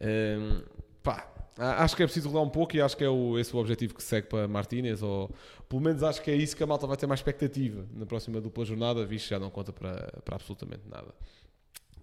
[0.00, 0.60] Um,
[1.02, 3.54] pá, a- Acho que é preciso rodar um pouco e acho que é o, esse
[3.54, 5.30] o objetivo que se segue para Martínez, ou
[5.68, 8.40] pelo menos acho que é isso que a malta vai ter mais expectativa na próxima
[8.40, 11.14] dupla jornada, visto que já não conta para, para absolutamente nada.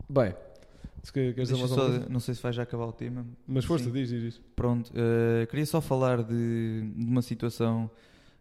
[0.10, 0.36] Bem,
[1.04, 3.26] se que- queres dizer mais só- não sei se vai já acabar o tema.
[3.48, 3.92] Mas força, Sim.
[3.92, 4.42] diz, diz.
[4.56, 7.90] Pronto, eh, queria só falar de, de uma situação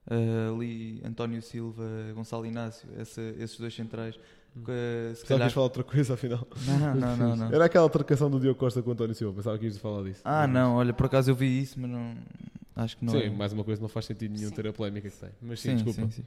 [0.08, 1.82] eh, ali, António Silva,
[2.14, 4.18] Gonçalo Inácio, essa- esses dois centrais.
[4.54, 5.50] Que, se Pensava calhar...
[5.50, 6.46] falar outra coisa, afinal.
[6.66, 7.52] Não, não, não, não.
[7.52, 10.20] Era aquela altercação do Diogo Costa com o António Silva, pensava que ias falar disso.
[10.24, 12.14] Ah, não, olha, por acaso eu vi isso, mas não.
[12.74, 13.30] Acho que não sim, é.
[13.30, 14.54] mais uma coisa não faz sentido nenhum Sim.
[14.54, 15.30] ter a polémica que tem.
[15.40, 16.10] Mas sim, Sim, desculpa.
[16.12, 16.26] sim, sim.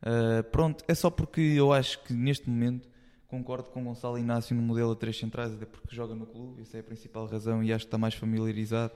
[0.00, 2.88] Uh, pronto, é só porque eu acho que neste momento
[3.26, 6.76] concordo com Gonçalo Inácio no modelo a três centrais, até porque joga no clube, essa
[6.76, 8.92] é a principal razão e acho que está mais familiarizado.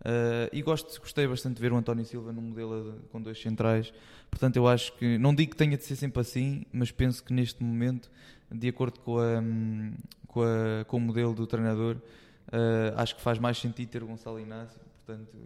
[0.00, 3.40] Uh, e gosto, gostei bastante de ver o António Silva no modelo a- com dois
[3.40, 3.92] centrais.
[4.30, 7.32] Portanto, eu acho que, não digo que tenha de ser sempre assim, mas penso que
[7.34, 8.10] neste momento,
[8.50, 9.92] de acordo com, a, hum,
[10.26, 14.06] com, a- com o modelo do treinador, uh, acho que faz mais sentido ter o
[14.06, 15.36] Gonçalo Inácio, portanto,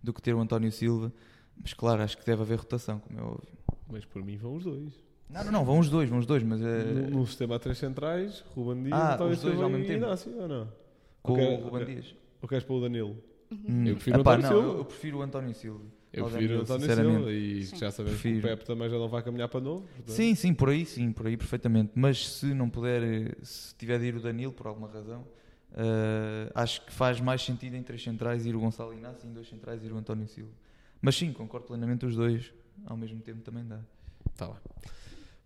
[0.00, 1.12] do que ter o António Silva.
[1.60, 3.48] Mas claro, acho que deve haver rotação, como é óbvio.
[3.90, 4.92] Mas por mim vão os dois.
[5.28, 7.78] Não, não, não, vão os dois, vão os dois, mas No, no sistema a três
[7.78, 9.92] centrais, Ruben Dias, Ah, António Silva e.
[9.92, 10.72] Inácio, ou não?
[11.20, 11.94] com Ok, o Ruben ok.
[11.94, 12.14] Dias.
[12.40, 13.16] Ou queres para o Danilo?
[13.50, 13.86] Hum.
[13.86, 14.72] Eu prefiro o Epá, António não, Silva.
[14.74, 15.84] Eu, eu prefiro o António Silva.
[16.12, 16.94] Eu ao prefiro o António.
[16.94, 17.76] Silva e Sim.
[17.76, 18.46] já sabemos que Prefiro.
[18.46, 19.82] o Pepe também já não vai caminhar para novo.
[19.86, 21.92] portanto- Sim, sim, por aí, sim, por aí perfeitamente.
[21.94, 25.26] Mas se não puder, eh, se tiver de ir o Danilo por alguma razão,
[25.74, 29.32] eh, acho que faz mais sentido em três centrais ir o Gonçalo Inácio e em
[29.34, 30.50] dois centrais ir o António Silva.
[31.00, 32.52] Mas sim, concordo plenamente os dois
[32.86, 33.78] ao mesmo tempo também dá.
[34.36, 34.60] Tá lá.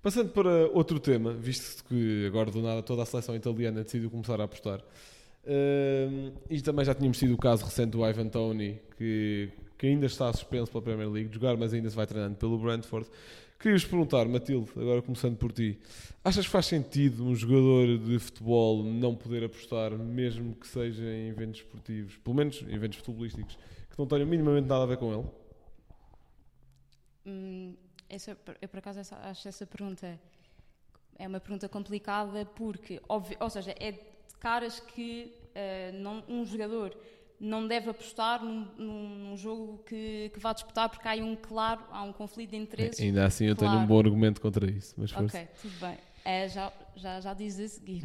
[0.01, 4.41] Passando para outro tema, visto que agora do nada toda a seleção italiana decidiu começar
[4.41, 4.81] a apostar.
[5.45, 10.07] Hum, e também já tínhamos tido o caso recente do Ivan Tony, que, que ainda
[10.07, 13.09] está suspenso pela Premier League de jogar, mas ainda se vai treinando pelo Brentford.
[13.59, 15.79] Queria-vos perguntar, Matilde, agora começando por ti,
[16.25, 21.29] achas que faz sentido um jogador de futebol não poder apostar, mesmo que seja em
[21.29, 23.57] eventos esportivos, pelo menos em eventos futebolísticos,
[23.91, 25.25] que não tenham minimamente nada a ver com ele?
[27.27, 27.77] Hum,
[28.09, 30.19] essa, eu, por acaso, essa- acho essa pergunta
[31.19, 33.93] é uma pergunta complicada porque, óbvio, ou seja, é
[34.43, 36.97] caras que eh, não- um jogador
[37.39, 42.03] não deve apostar num, num- jogo que, que vá disputar porque há um claro, há
[42.03, 43.01] um conflito de interesses.
[43.01, 45.39] Ainda assim eu tenho um bom argumento contra isso, mas força.
[45.39, 45.99] Ok, tudo bem.
[46.25, 48.05] Eh, já, já, já diz a seguir.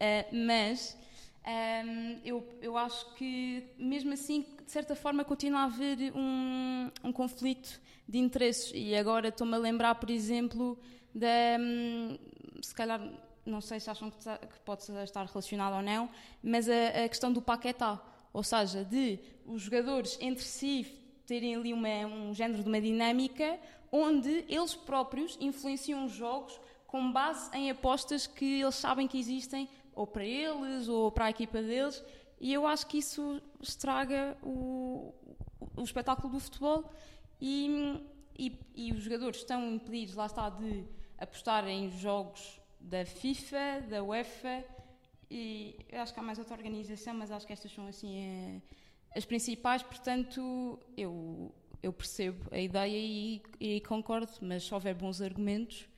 [0.00, 0.96] Eh, mas
[1.44, 7.12] ehm, eu, eu acho que, mesmo assim, de certa forma, continua a haver um, um
[7.12, 8.72] conflito de interesses.
[8.74, 10.76] E agora estou-me a lembrar, por exemplo,
[11.14, 11.28] da.
[11.60, 12.18] hum,
[12.60, 13.00] se calhar,
[13.44, 14.18] não sei se acham que,
[14.64, 16.08] pode estar relacionado ou não,
[16.42, 18.00] mas a, a questão do Paquetá.
[18.32, 20.86] Ou seja, de os jogadores entre si
[21.26, 23.58] terem ali uma, um género de uma dinâmica
[23.90, 29.68] onde eles próprios influenciam os jogos com base em apostas que eles sabem que existem,
[29.94, 32.02] ou para eles, ou para a equipa deles,
[32.40, 35.14] e eu acho que isso estraga o,
[35.76, 36.90] o espetáculo do futebol
[37.40, 38.00] e,
[38.38, 40.84] e, e os jogadores estão impedidos, lá está, de
[41.18, 44.64] apostar em jogos da FIFA, da UEFA
[45.30, 48.60] e eu acho que há mais outra organização, mas acho que estas são assim eh,
[49.16, 55.20] as principais, portanto eu eu percebo a ideia e, e concordo, mas se houver bons
[55.20, 55.88] argumentos,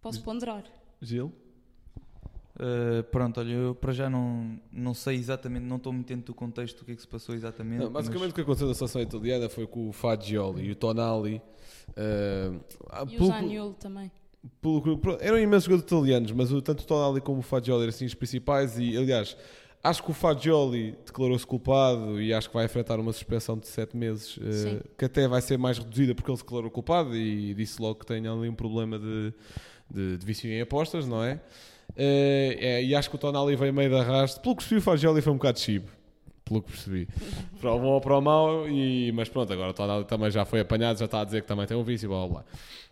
[0.00, 0.64] posso ponderar.
[1.02, 1.30] Gil?
[2.56, 6.34] Uh, pronto, olha, eu para já não, não sei exatamente, não estou muito dentro do
[6.34, 7.80] contexto do que é que se passou exatamente.
[7.82, 11.40] Não, basicamente o que aconteceu na seleção italiana foi com o Fagioli e o Tonali.
[11.96, 14.10] ah, E o pelo- Zaniolo também.
[14.60, 14.78] Pelo
[15.38, 18.78] imensos jogadores italianos, mas o- tanto o Tonali como o Fagioli eram assim os principais.
[18.78, 19.36] E aliás,
[19.82, 23.96] acho que o Fagioli declarou-se culpado e acho que vai enfrentar uma suspensão de 7
[23.96, 24.80] meses, Sim.
[24.98, 28.06] que até vai ser mais reduzida porque ele se declarou culpado e disse logo que
[28.06, 29.32] tem ali um problema de,
[29.90, 31.40] de, de vício em apostas, não é?
[31.96, 34.40] Eh, é, e acho que o Tonali veio meio de arrasto.
[34.40, 35.88] Pelo que percebi, o Fagioli foi um bocado chibo.
[36.50, 37.08] Pelo que percebi.
[37.60, 40.58] para o bom ou para o mau, e, mas pronto, agora Tonali também já foi
[40.58, 42.44] apanhado, já está a dizer que também tem um vício, blá blá.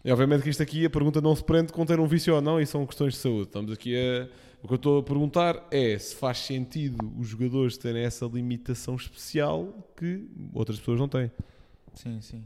[0.04, 2.40] E obviamente que isto aqui, a pergunta não se prende com ter um vício ou
[2.40, 3.48] não, e são questões de saúde.
[3.48, 4.28] Estamos aqui a.
[4.62, 8.96] O que eu estou a perguntar é se faz sentido os jogadores terem essa limitação
[8.96, 11.30] especial que outras pessoas não têm.
[11.94, 12.44] Sim, sim.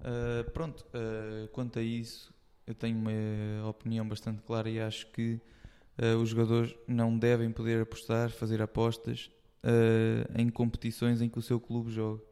[0.00, 2.32] Uh, pronto, uh, quanto a isso,
[2.66, 5.40] eu tenho uma opinião bastante clara e acho que
[5.98, 9.30] uh, os jogadores não devem poder apostar, fazer apostas
[9.64, 12.22] uh, em competições em que o seu clube joga.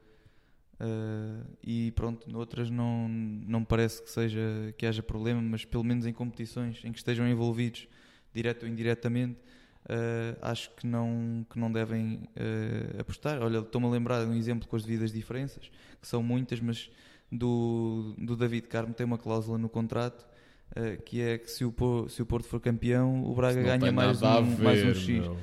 [0.80, 4.40] Uh, e pronto, noutras não, não parece que, seja,
[4.78, 7.86] que haja problema, mas pelo menos em competições em que estejam envolvidos,
[8.32, 9.38] direto ou indiretamente,
[9.84, 13.42] uh, acho que não, que não devem uh, apostar.
[13.42, 16.90] Olha, estou-me a lembrar de um exemplo com as devidas diferenças, que são muitas, mas
[17.30, 20.28] do, do David Carmo tem uma cláusula no contrato
[21.04, 21.74] que é que se o,
[22.08, 25.08] se o Porto for campeão, o Braga ganha mais um, mais um X.
[25.08, 25.36] meu.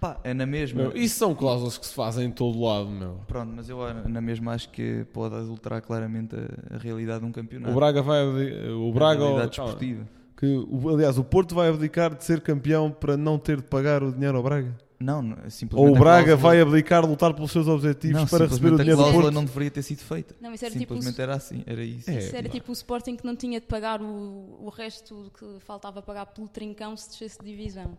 [0.00, 0.82] Pá, é na mesma.
[0.82, 3.20] Meu, isso são cláusulas que se fazem em todo lado, meu.
[3.26, 7.26] Pronto, mas eu ah, na mesma acho que pode adulterar claramente a, a realidade de
[7.26, 7.72] um campeonato.
[7.72, 8.22] O Braga vai.
[8.22, 9.20] abdi- O a Braga.
[9.24, 9.72] realidade calma.
[9.72, 10.08] desportiva.
[10.36, 14.12] que, aliás, o Porto vai abdicar de ser campeão para não ter de pagar o
[14.12, 14.72] dinheiro ao Braga.
[15.00, 15.36] Não,
[15.74, 18.72] Ou o a Braga cláusula- vai abdicar de lutar pelos seus objetivos não, para receber
[18.72, 19.34] o dinheiro a do cláusula Porto.
[19.34, 20.34] não deveria ter sido feita.
[20.40, 22.10] Não, isso era tipo, o, Simplesmente era assim, era isso.
[22.10, 22.18] É.
[22.18, 22.52] isso era pá.
[22.52, 26.48] tipo o Sporting que não tinha de pagar o, o resto que faltava pagar pelo
[26.48, 27.96] trincão se descesse de divisão.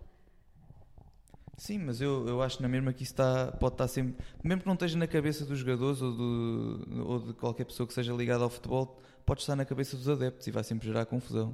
[1.60, 4.16] Sim, mas eu, eu acho na mesma que isso está, pode estar sempre.
[4.42, 7.94] Mesmo que não esteja na cabeça dos jogadores ou, do, ou de qualquer pessoa que
[7.94, 11.54] seja ligada ao futebol, pode estar na cabeça dos adeptos e vai sempre gerar confusão.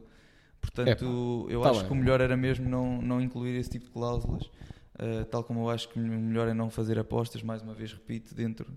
[0.62, 1.88] Portanto, eu tá acho bem.
[1.88, 4.44] que o melhor era mesmo não, não incluir esse tipo de cláusulas.
[4.46, 7.91] uh, tal como eu acho que o melhor é não fazer apostas, mais uma vez
[7.91, 8.72] repito, dentro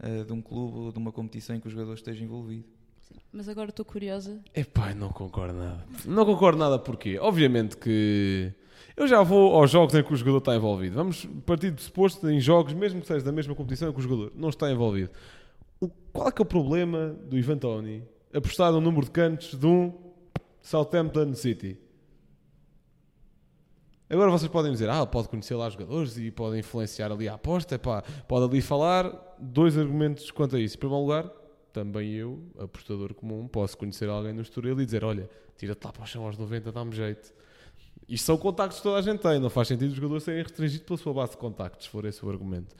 [0.00, 2.77] uh, de um clube ou de uma competição em que o jogador esteja envolvido.
[3.32, 4.40] Mas agora estou curiosa.
[4.54, 5.84] Epá, não concordo nada.
[6.04, 7.18] Não concordo nada porquê?
[7.20, 8.52] Obviamente que
[8.96, 10.96] eu já vou aos jogos em que o jogador está envolvido.
[10.96, 14.02] Vamos partir do suposto em jogos, mesmo que seja da mesma competição, em que o
[14.02, 15.10] jogador não está envolvido.
[15.80, 18.02] O- qual é que é o problema do Ivan Toni
[18.34, 19.92] apostar no número de cantos de um
[20.62, 21.78] Southampton City?
[24.10, 27.74] Agora vocês podem dizer, ah, pode conhecer lá jogadores e pode influenciar ali a aposta,
[27.74, 29.12] epá, pode ali falar.
[29.38, 30.76] Dois argumentos quanto a isso.
[30.76, 31.30] Em primeiro lugar,
[31.78, 36.02] também eu, apostador comum, posso conhecer alguém no Estoril e dizer, olha, tira-te lá para
[36.02, 37.32] o chão aos 90, dá-me jeito.
[38.08, 40.84] Isto são contactos que toda a gente tem, não faz sentido os jogadores serem restringidos
[40.84, 42.74] pela sua base de contactos, se for esse o argumento.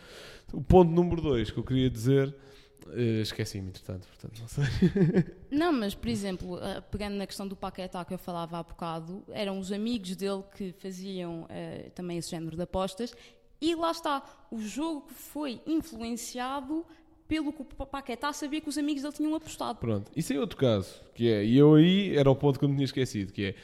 [0.53, 2.35] O ponto número dois que eu queria dizer,
[2.89, 4.65] eh, esqueci-me entretanto, portanto não sei.
[5.51, 9.23] Não, mas por exemplo, ah, pegando na questão do Paquetá que eu falava há bocado,
[9.31, 13.15] eram os amigos dele que faziam ah, também esse género de apostas
[13.61, 16.85] e lá está, o jogo foi influenciado
[17.29, 19.79] pelo que o Paquetá sabia que os amigos dele tinham apostado.
[19.79, 22.69] Pronto, isso é outro caso, que é, e eu aí era o ponto que eu
[22.69, 23.55] me tinha esquecido, que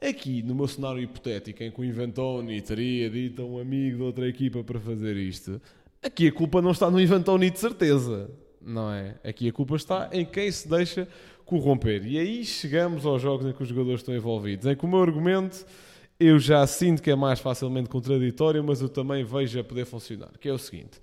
[0.00, 3.98] é, aqui no meu cenário hipotético em que o Inventoni teria dito a um amigo
[3.98, 5.62] de outra equipa para fazer isto,
[6.02, 8.28] aqui a culpa não está no Inventoni de certeza,
[8.60, 9.14] não é?
[9.22, 11.08] Aqui a culpa está em quem se deixa
[11.44, 12.04] corromper.
[12.04, 15.00] E aí chegamos aos jogos em que os jogadores estão envolvidos, em que o meu
[15.00, 15.64] argumento
[16.18, 20.32] eu já sinto que é mais facilmente contraditório, mas eu também vejo a poder funcionar,
[20.40, 21.00] que é o seguinte...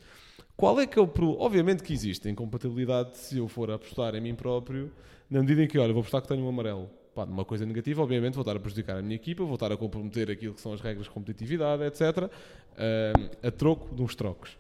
[0.55, 1.41] Qual é que é o problema?
[1.41, 4.91] Obviamente que existe incompatibilidade se eu for apostar em mim próprio,
[5.29, 6.89] na medida em que, olha, vou apostar que tenho um amarelo.
[7.13, 9.77] Pá, numa coisa negativa, obviamente, vou estar a prejudicar a minha equipa, vou estar a
[9.77, 12.29] comprometer aquilo que são as regras de competitividade, etc.,
[12.77, 14.57] ahm, a troco de uns trocos.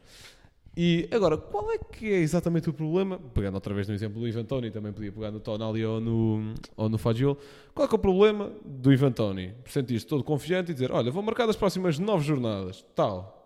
[0.75, 3.19] E agora, qual é que é exatamente o problema?
[3.33, 6.53] Pegando outra vez no exemplo do Ivan Toni, também podia pegar no Tonali ou no,
[6.75, 7.37] ou no Fagiolo.
[7.75, 9.53] Qual é que é o problema do Ivan Toni?
[9.65, 13.42] Sentir-se todo confiante e dizer: Olha, vou marcar das próximas nove jornadas, tal.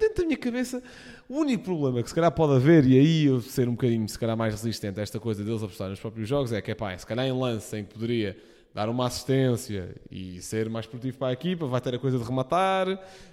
[0.00, 0.82] Dentro da minha cabeça,
[1.28, 4.18] o único problema que se calhar pode haver, e aí eu ser um bocadinho se
[4.18, 6.96] calhar mais resistente a esta coisa deles apostarem nos próprios jogos, é que é pá,
[6.96, 8.36] se calhar em lance em que poderia
[8.74, 12.24] dar uma assistência e ser mais produtivo para a equipa, vai ter a coisa de
[12.24, 12.86] rematar,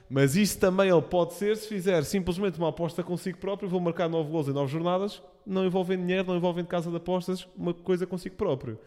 [0.10, 4.10] mas isso também ele pode ser se fizer simplesmente uma aposta consigo próprio, vou marcar
[4.10, 8.06] 9 gols em 9 jornadas, não envolvendo dinheiro, não envolvendo casa de apostas, uma coisa
[8.06, 8.78] consigo próprio.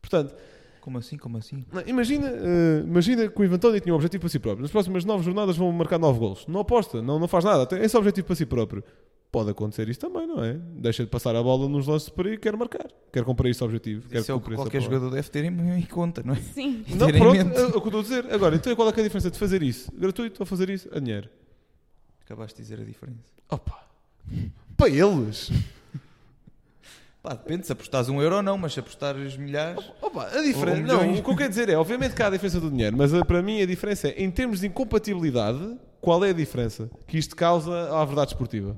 [0.00, 0.34] Portanto,
[0.80, 1.16] Como assim?
[1.16, 1.64] Como assim?
[1.72, 4.62] não, Imagina, eh, imagina que o Ivan Toney tinha um objetivo para si próprio.
[4.62, 6.46] Nas próximas nove jornadas vão marcar nove gols.
[6.46, 7.66] Não aposta, não, não faz nada.
[7.66, 8.82] Tem esse objetivo para si próprio.
[9.30, 10.54] pode acontecer isso também, não é?
[10.54, 12.86] Deixa de passar a bola nos lances perigo e quer marcar.
[13.12, 14.08] Quer cumprir esse objetivo.
[14.08, 16.36] Quer Isso é o que qualquer jogador deve ter em, em conta, não é?
[16.36, 16.84] Sim.
[16.88, 17.56] Não, pronto, mente.
[17.58, 18.32] é o que eu estou a dizer.
[18.32, 19.92] Agora, então qual é, que é a diferença de fazer isso?
[19.94, 20.88] Gratuito ou fazer isso?
[20.92, 21.28] A dinheiro.
[22.24, 23.32] Acabaste de dizer a diferença.
[23.50, 23.82] Opa!
[24.76, 25.50] Para eles!
[27.22, 29.84] Pá, depende se apostares um euro ou não, mas se apostares milhares.
[30.00, 30.82] Opa, a diferença.
[30.82, 33.12] Não, o que eu quero dizer é, obviamente que há a diferença do dinheiro, mas
[33.12, 37.18] eh, para mim a diferença é, em termos de incompatibilidade, qual é a diferença que
[37.18, 38.76] isto causa à verdade esportiva?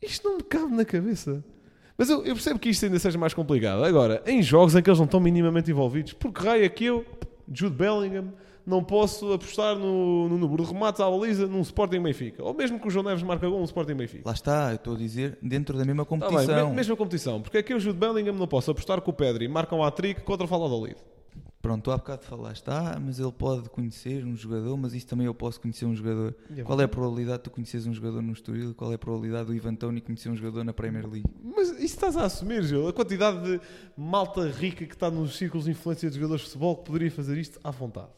[0.00, 1.44] Isto não me cabe na cabeça.
[1.98, 3.82] Mas eu, eu percebo que isto ainda seja mais complicado.
[3.82, 7.04] Agora, em jogos em que eles não estão minimamente envolvidos, porque raio é que eu,
[7.52, 8.32] Jude Bellingham,
[8.66, 12.42] não posso apostar no, no número de remates à baliza num Sporting Benfica?
[12.42, 14.22] Ou mesmo que o João Neves marca gol num Sporting Benfica?
[14.26, 16.70] Lá está, eu estou a dizer, dentro da mesma Tá bem, competição.
[16.70, 17.40] me- mesma competição.
[17.40, 20.22] Porque é que eu, Jude Bellingham, não posso apostar com o Pedri, marca um hat-trick
[20.22, 20.96] contra o Valladolid?
[21.62, 25.26] Pronto, tu há bocado falaste, ah, mas ele pode conhecer um jogador, mas isso também
[25.26, 26.32] eu posso conhecer um jogador.
[26.56, 28.72] É Qual é a probabilidade de tu conheceres um jogador no Estoril?
[28.72, 31.28] Qual é a probabilidade do Ivan Toni conhecer um jogador na Premier League?
[31.42, 32.86] Mas isso estás a assumir, Gil.
[32.86, 33.60] A quantidade de
[33.96, 37.36] malta rica que está nos círculos de influência de jogadores de futebol que poderia fazer
[37.36, 38.10] isto à vontade.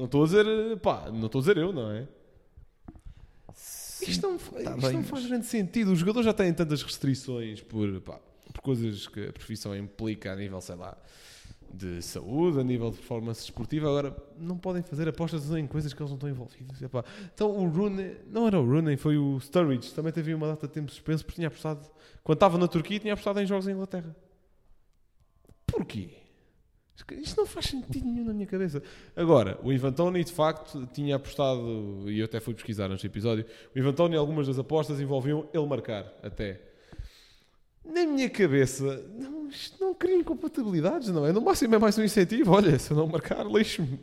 [0.00, 2.08] Não estou a dizer, pá, não estou a dizer eu, não é?
[4.00, 5.92] Isto não, tá isto bem, não mas- faz grande sentido.
[5.92, 8.18] Os jogadores já têm tantas restrições por, pá,
[8.50, 10.96] por coisas que a profissão implica a nível, sei lá,
[11.72, 13.88] de saúde, a nível de performance esportiva.
[13.88, 16.80] Agora, não podem fazer apostas em coisas que eles não estão envolvidos.
[16.80, 17.04] Epá.
[17.34, 19.92] Então, o Rooney, não era o Rooney, foi o Sturridge.
[19.92, 21.86] Também teve uma data de tempo suspenso porque tinha apostado,
[22.24, 24.16] quando estava na Turquia, tinha apostado em jogos em Inglaterra.
[25.66, 26.19] Porquê?
[27.12, 28.82] Isto não faz sentido nenhum na minha cabeça.
[29.16, 33.44] Agora, o Ivan Toni, de facto, tinha apostado, e eu até fui pesquisar neste episódio,
[33.74, 36.60] o Ivan Toni, algumas das apostas envolviam ele marcar, até.
[37.84, 41.32] Na minha cabeça, não, isto não cria incompatibilidades, não é?
[41.32, 42.52] No máximo é mais um incentivo.
[42.52, 43.98] Olha, se eu não marcar, lixo-me.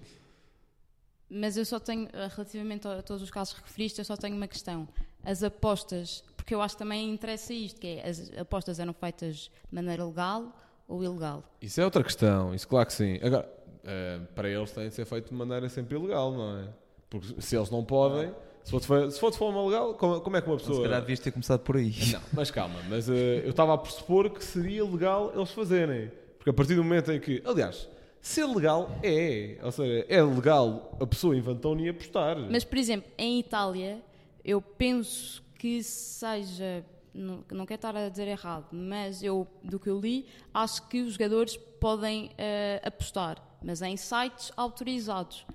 [1.30, 4.36] Mas eu só tenho, eh, relativamente a todos os casos que referiste, eu só tenho
[4.36, 4.88] uma questão.
[5.24, 9.52] As apostas, porque eu acho que também interessa isto, que é, as apostas eram feitas
[9.70, 10.54] de maneira legal
[10.88, 11.44] ou ilegal.
[11.62, 13.20] Isso é outra questão, isso claro que sim.
[13.22, 13.50] Agora,
[13.84, 16.68] eh, para eles tem de ser feito de maneira sempre ilegal, não é?
[17.10, 18.32] Porque se eles não podem,
[18.64, 20.66] se for de, fe- se for de forma legal, como, como é que uma Então,
[20.68, 20.78] pessoa.
[20.84, 21.94] se calhar devias ter começado por aí.
[22.12, 26.12] Não, mas calma, mas eh, eu estava a pressupor que seria legal eles fazerem.
[26.38, 27.88] Porque a partir do momento em que, aliás,
[28.22, 32.38] ser legal é, ou seja, é legal a pessoa inventão e apostar.
[32.50, 34.02] Mas, por exemplo, em Itália,
[34.44, 36.84] eu penso que seja.
[37.18, 41.02] Não, não quero estar a dizer errado, mas eu, do que eu li, acho que
[41.02, 45.46] os jogadores podem eh, apostar, mas em sites autorizados.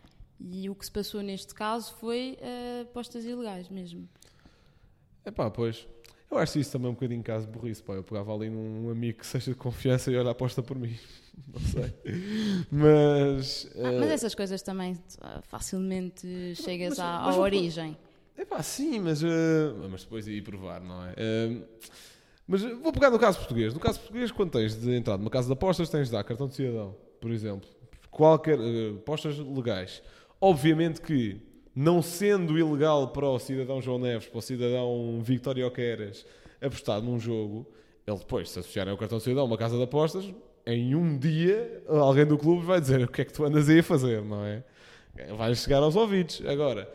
[0.40, 4.08] E o que se passou neste caso foi eh, apostas ilegais mesmo.
[5.24, 5.86] É pá, pois.
[6.28, 7.92] Eu acho isso também um bocadinho caso de burrice, pá.
[7.92, 10.98] Eu pegava ali num amigo que seja de confiança e olha, aposta por mim.
[11.46, 11.94] Não sei.
[12.70, 13.70] Mas.
[13.76, 17.96] Ah, eh, mas essas coisas também ah, facilmente chegas mas- à, mas à origem.
[18.36, 19.28] É pá, sim, mas, eh,
[19.90, 21.14] mas depois ir provar, não é?
[21.16, 21.56] Eh,
[22.46, 23.72] mas vou pegar no caso português.
[23.74, 26.48] No caso português, quando tens de entrar numa casa de apostas, tens de dar cartão
[26.48, 27.68] de cidadão, por exemplo.
[28.10, 28.58] Qualquer.
[28.58, 30.02] eh, apostas legais.
[30.40, 31.40] Obviamente que,
[31.74, 36.26] não sendo ilegal para o cidadão João Neves, para o cidadão Victório Oqueras,
[36.60, 37.66] apostar num jogo,
[38.06, 40.32] ele depois, se associarem ao cartão de cidadão a uma casa de apostas,
[40.66, 43.80] em um dia alguém do clube vai dizer o que é que tu andas aí
[43.80, 44.62] a fazer, não é?
[45.36, 46.42] Vai chegar aos ouvidos.
[46.46, 46.88] Agora,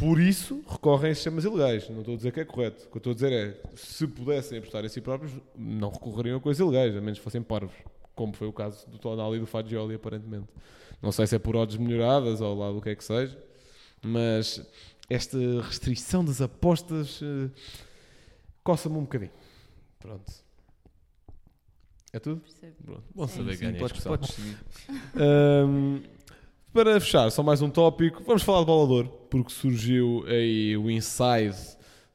[0.00, 1.88] por isso recorrem a sistemas ilegais.
[1.90, 2.86] Não estou a dizer que é correto.
[2.86, 6.38] O que eu estou a dizer é, se pudessem apostar em si próprios, não recorreriam
[6.38, 7.76] a coisas ilegais, a menos que fossem parvos.
[8.14, 10.48] Como foi o caso do Tonali e do Fagioli, aparentemente.
[11.02, 13.38] Não sei se é por odds melhoradas ou lá do que é que seja,
[14.02, 14.66] mas
[15.08, 17.50] esta restrição das apostas eh,
[18.64, 19.32] coça-me um bocadinho.
[19.98, 20.32] Pronto.
[22.12, 22.40] É tudo?
[22.40, 22.74] Percebo.
[22.84, 23.04] Pronto.
[23.14, 24.12] Bom saber ganhar a podes, discussão.
[24.18, 24.58] podes seguir.
[25.16, 26.02] Ahm,
[26.72, 28.22] para fechar, só mais um tópico.
[28.24, 31.56] Vamos falar de bolador, porque surgiu aí o inside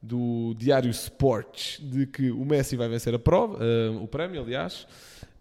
[0.02, 4.88] do Diário Sports de que o Messi vai vencer a prova, ah, o prémio, aliás.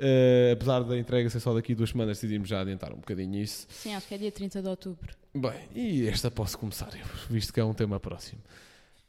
[0.00, 3.36] Ah, apesar da entrega ser só daqui a duas semanas, decidimos já adiantar um bocadinho
[3.36, 3.66] isso.
[3.70, 5.14] Sim, acho que é dia 30 de outubro.
[5.34, 8.40] Bem, e esta posso começar eu, visto que é um tema próximo.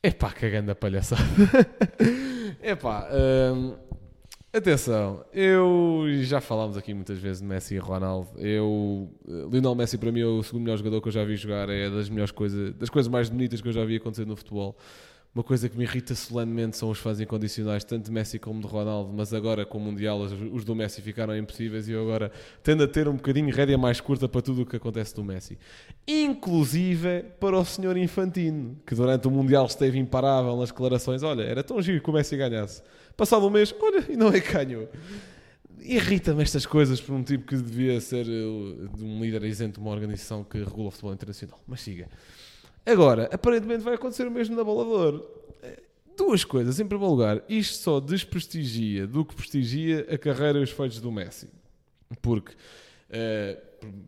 [0.04, 1.24] Epá, cagando a palhaçada.
[2.62, 3.76] Epá, hum,
[4.58, 8.30] atenção, eu já falámos aqui muitas vezes de Messi e Ronaldo.
[8.38, 11.36] Eu, eh, Lionel Messi para mim é o segundo melhor jogador que eu já vi
[11.36, 14.36] jogar, é das melhores coisas, das coisas mais bonitas que eu já vi acontecer no
[14.36, 14.78] futebol.
[15.36, 18.68] Uma coisa que me irrita solenemente são os fãs incondicionais, tanto de Messi como de
[18.68, 22.32] Ronaldo, mas agora com o Mundial os, do Messi ficaram impossíveis e eu agora
[22.64, 25.60] tendo a ter um bocadinho rédea mais curta para tudo o que acontece do Messi.
[26.08, 31.62] Inclusive para o senhor Infantino, que durante o Mundial esteve imparável nas declarações, olha, era
[31.62, 32.82] tão giro que o Messi ganhasse.
[33.18, 34.88] Passado um mês, olha, e não é que ganhou.
[35.82, 39.86] Irrita-me estas coisas por um tipo que devia ser eh, de um líder isento de
[39.86, 41.60] uma organização que regula o futebol internacional.
[41.68, 42.08] Mas siga.
[42.86, 45.26] Agora, aparentemente vai acontecer o mesmo na bolador.
[46.16, 46.80] Duas coisas.
[46.80, 51.12] Em primeiro lugar, isto só desprestigia do que prestigia a carreira e os feitos do
[51.12, 51.50] Messi.
[52.22, 52.54] Porque
[53.10, 53.58] eh,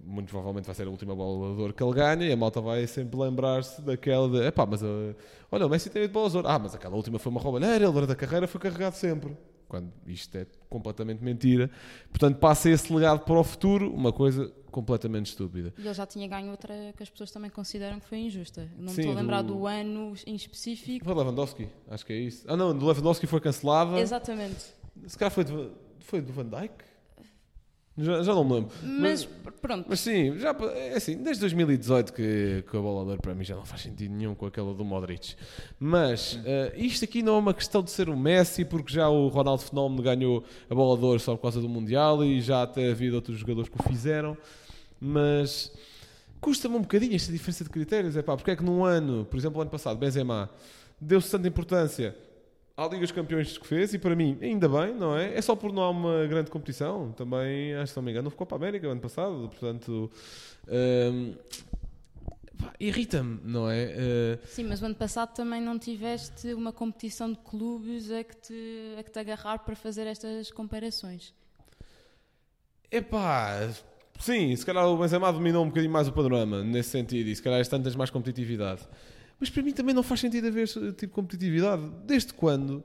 [0.03, 3.19] muito provavelmente vai ser a última bola que ele ganha e a malta vai sempre
[3.19, 5.15] lembrar-se daquela de epá, mas eh,
[5.51, 6.47] olha, o Messi tem 8 bolas de ouro.
[6.47, 9.35] Ah, mas aquela última foi uma roubalheira, ele durante a carreira foi carregado sempre.
[9.67, 11.69] Quando isto é completamente mentira.
[12.09, 15.73] Portanto, passa esse legado para o futuro, uma coisa completamente estúpida.
[15.75, 18.69] E ele já tinha ganho outra que as pessoas também consideram que foi injusta.
[18.77, 19.65] Não me Sim, estou a lembrar do- do...
[19.65, 21.03] ano em específico.
[21.03, 22.45] Foi Lewandowski, acho que é isso.
[22.47, 23.99] Ah, não, do Lewandowski foi cancelada.
[23.99, 24.65] Exatamente.
[25.07, 26.73] Se calhar foi do, foi do Van Dijk?
[27.99, 28.69] Já, já não me lembro.
[28.83, 29.25] Mas,
[29.59, 33.33] pronto, Mas sim, já, é assim, desde 2018 que, que a bola de ouro para
[33.33, 35.33] mim já não faz sentido nenhum com aquela do Modric.
[35.79, 39.29] Mas eh, isto aqui não é uma questão de ser o Messi, porque já o
[39.29, 42.91] Ronaldo Fenómeno ganhou a bola de ouro só por causa do Mundial e já até
[42.91, 44.37] havia outros jogadores que o fizeram.
[44.99, 45.71] Mas
[46.39, 48.15] custa-me um bocadinho esta diferença de critérios.
[48.15, 50.49] É pá, porque é que num ano, por exemplo, o ano passado, Benzema
[50.99, 52.15] deu-se tanta importância
[52.75, 55.35] à Liga dos Campeões que fez e para mim, ainda bem, não é?
[55.35, 57.11] É só por não há uma grande competição.
[57.13, 59.49] Também, acho que se não me engano, ficou para a América o ano passado.
[59.49, 60.11] Portanto,
[60.67, 61.33] hum,
[62.79, 63.85] irrita-me, não é?
[63.85, 68.35] Uh, sim, mas o ano passado também não tiveste uma competição de clubes a que
[68.35, 71.33] te, a que te agarrar para fazer estas comparações.
[72.91, 73.69] Epá,
[74.19, 77.41] sim, se calhar o Benzema dominou um bocadinho mais o panorama nesse sentido e se
[77.41, 78.81] calhar este ano tens mais competitividade.
[79.39, 81.83] Mas para mim também não faz sentido haver esse tipo de competitividade.
[82.05, 82.83] Desde quando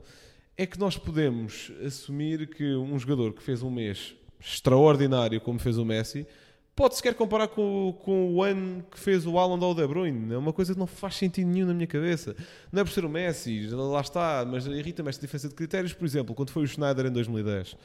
[0.55, 5.77] é que nós podemos assumir que um jogador que fez um mês extraordinário como fez
[5.77, 6.27] o Messi
[6.75, 10.33] pode sequer comparar com, com o ano que fez o Haaland ou o De Bruyne?
[10.33, 12.35] É uma coisa que não faz sentido nenhum na minha cabeça.
[12.71, 15.93] Não é por ser o Messi, lá está, mas irrita-me esta diferença de critérios.
[15.93, 17.77] Por exemplo, quando foi o Schneider em 2010,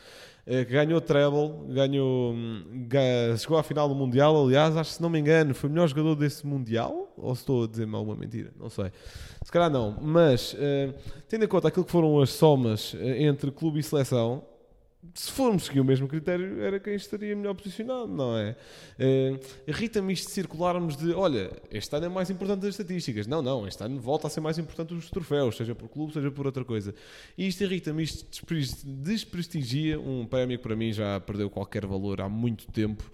[0.47, 2.89] eh, que ganhou treble, ganhou, hum,
[3.36, 5.86] chegou à final do Mundial, aliás, acho que se não me engano, foi o melhor
[5.89, 8.91] jogador desse Mundial, ou se estou a dizer alguma mentira, não sei.
[9.43, 10.95] Se calhar não, mas eh,
[11.28, 14.43] tendo em conta aquilo que foram as somas eh, entre clube e seleção,
[15.14, 18.57] se formos seguir o mesmo critério, era quem estaria melhor posicionado, não é?
[18.99, 23.26] Eh, Irrita-me isto de circularmos de, olha, este ano é mais importante das estatísticas.
[23.26, 26.30] Não, não, este ano volta a ser mais importante os troféus, seja por clube, seja
[26.30, 26.94] por outra coisa.
[27.36, 32.20] E isto irrita-me, isto despres- desprestigia um prémio que para mim já perdeu qualquer valor
[32.20, 33.11] há muito tempo.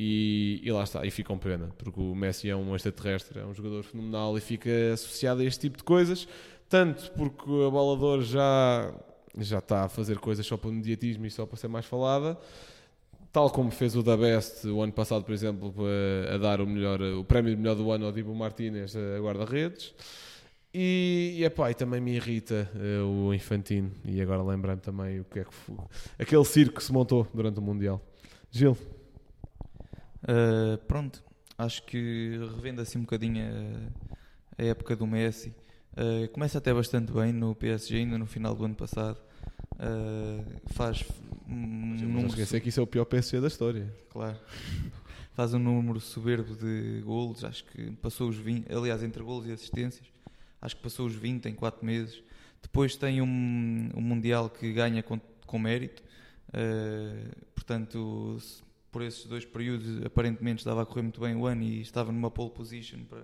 [0.00, 3.44] E, e lá está, e fica um pena, porque o Messi é um extraterrestre, é
[3.44, 6.28] um jogador fenomenal e fica associado a este tipo de coisas,
[6.68, 8.94] tanto porque a bola de ouro já,
[9.36, 12.38] já está a fazer coisas só para mediatismo e só para ser mais falada,
[13.32, 15.74] tal como fez o da Best o ano passado, por exemplo,
[16.30, 19.20] a, a dar o, melhor, o prémio de melhor do ano ao Dibu Martínez a
[19.20, 19.94] guarda-redes.
[20.72, 23.90] E, e, epá, e também me irrita eh, o Infantino.
[24.04, 25.76] E agora lembrei-me também o que é que foi.
[26.18, 28.00] Aquele circo que se montou durante o Mundial.
[28.50, 28.76] Gil,
[30.22, 31.22] Uh, pronto,
[31.56, 33.44] acho que revendo assim um bocadinho
[34.58, 35.54] a, a época do Messi.
[35.98, 39.18] Uh, começa até bastante bem no PSG, ainda no final do ano passado.
[39.74, 41.04] Uh, faz
[41.48, 43.92] um não esquecer que isso é o pior PSG da história.
[44.10, 44.38] Claro.
[45.32, 49.52] Faz um número soberbo de golos, acho que passou os 20, aliás, entre golos e
[49.52, 50.04] assistências,
[50.60, 52.20] acho que passou os 20 em 4 meses.
[52.60, 56.02] Depois tem um, um Mundial que ganha com, com mérito,
[56.52, 58.36] eh, portanto,
[58.90, 62.32] por esses dois períodos, aparentemente estava a correr muito bem o ano e estava numa
[62.32, 63.22] pole position para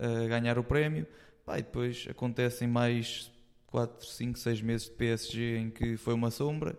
[0.00, 1.06] eh, ganhar o prémio.
[1.48, 3.32] Pá, e depois acontecem mais
[3.68, 6.78] 4, 5, 6 meses de PSG em que foi uma sombra,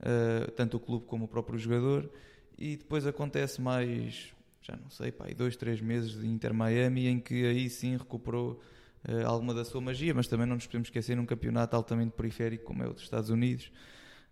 [0.00, 2.10] eh, tanto o clube como o próprio jogador
[2.58, 7.06] e depois acontece mais, já não sei, pá, aí dois, três meses de Inter Miami
[7.06, 8.60] em que aí sim recuperou
[9.04, 12.64] eh, alguma da sua magia, mas também não nos podemos esquecer num campeonato altamente periférico
[12.64, 13.70] como é o dos Estados Unidos.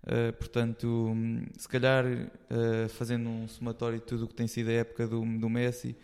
[0.05, 4.71] Eh, portanto, hum, se calhar eh, fazendo um somatório de tudo o que tem sido
[4.71, 5.97] a época do, do Messi,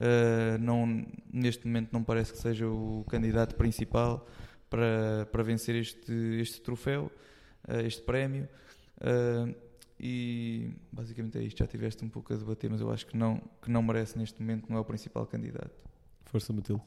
[0.00, 4.26] eh, não, neste momento não parece que seja o candidato principal
[4.70, 7.10] para, para vencer este, este troféu,
[7.66, 8.48] eh, este prémio.
[9.00, 9.54] Eh,
[10.00, 11.58] e basicamente é isto.
[11.58, 14.40] Já tiveste um pouco a debater, mas eu acho que não, que não merece neste
[14.40, 15.84] momento, não é o principal candidato.
[16.24, 16.82] Força, Matilde.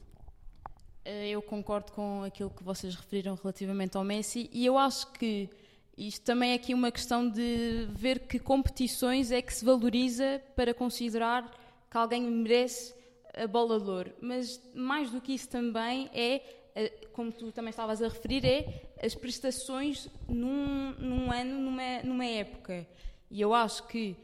[1.04, 5.50] Eu concordo com aquilo que vocês referiram relativamente ao Messi e eu acho que
[5.98, 10.72] isto também é aqui uma questão de ver que competições é que se valoriza para
[10.72, 11.50] considerar
[11.90, 12.94] que alguém merece
[13.34, 14.12] a bola ouro.
[14.20, 16.42] Mas mais do que isso também é,
[16.74, 22.24] eh, como tu também estavas a referir, é as prestações num, num ano, numa, numa
[22.24, 22.86] época.
[23.30, 24.16] E eu acho que,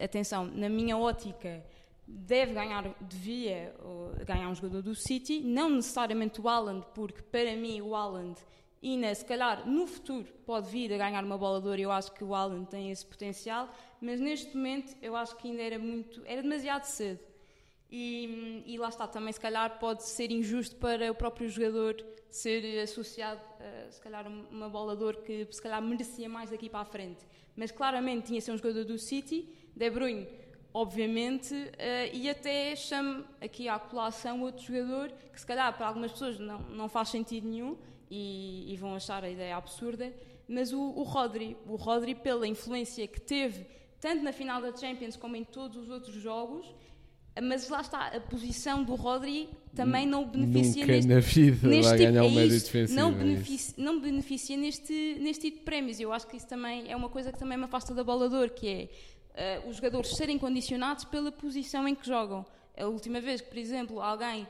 [0.00, 1.62] atenção, na minha ótica,
[2.06, 3.74] deve ganhar, devia
[4.26, 8.40] ganhar um jogador do City, não necessariamente o Haaland, porque para mim o Haaland
[8.82, 12.12] ainda, se calhar, no futuro pode vir a ganhar uma bola de ouro, eu acho
[12.12, 13.68] que o Haaland tem esse potencial,
[14.00, 17.20] mas neste momento eu acho que ainda era muito, era demasiado cedo.
[17.90, 22.80] E, e lá está, também se calhar pode ser injusto para o próprio jogador ser
[22.80, 26.80] associado a se calhar uma bola de ouro que se calhar merecia mais daqui para
[26.80, 27.26] a frente.
[27.56, 30.28] Mas claramente tinha ser um jogador do City, De Bruyne,
[30.72, 36.12] obviamente, eh, e até chamo aqui à colação outro jogador que se calhar para algumas
[36.12, 37.76] pessoas não, não faz sentido nenhum
[38.10, 40.12] e, e vão achar a ideia absurda,
[40.46, 43.66] mas o, o Rodri, o Rodri pela influência que teve
[44.00, 46.72] tanto na final da Champions como em todos os outros jogos,
[47.40, 51.88] mas lá está, a posição do Rodri também não beneficia Nunca neste, na vida neste
[51.88, 52.98] vai tipo, ganhar é isso, defensivo.
[53.00, 53.18] não, é isso.
[53.24, 56.00] beneficia, não beneficia neste, neste tipo de prémios.
[56.00, 58.34] Eu acho que isso também é uma coisa que também me afasta da bola de
[58.34, 58.88] ouro, que é
[59.34, 62.44] eh, os jogadores serem condicionados pela posição em que jogam.
[62.76, 64.46] A última vez que, por exemplo, alguém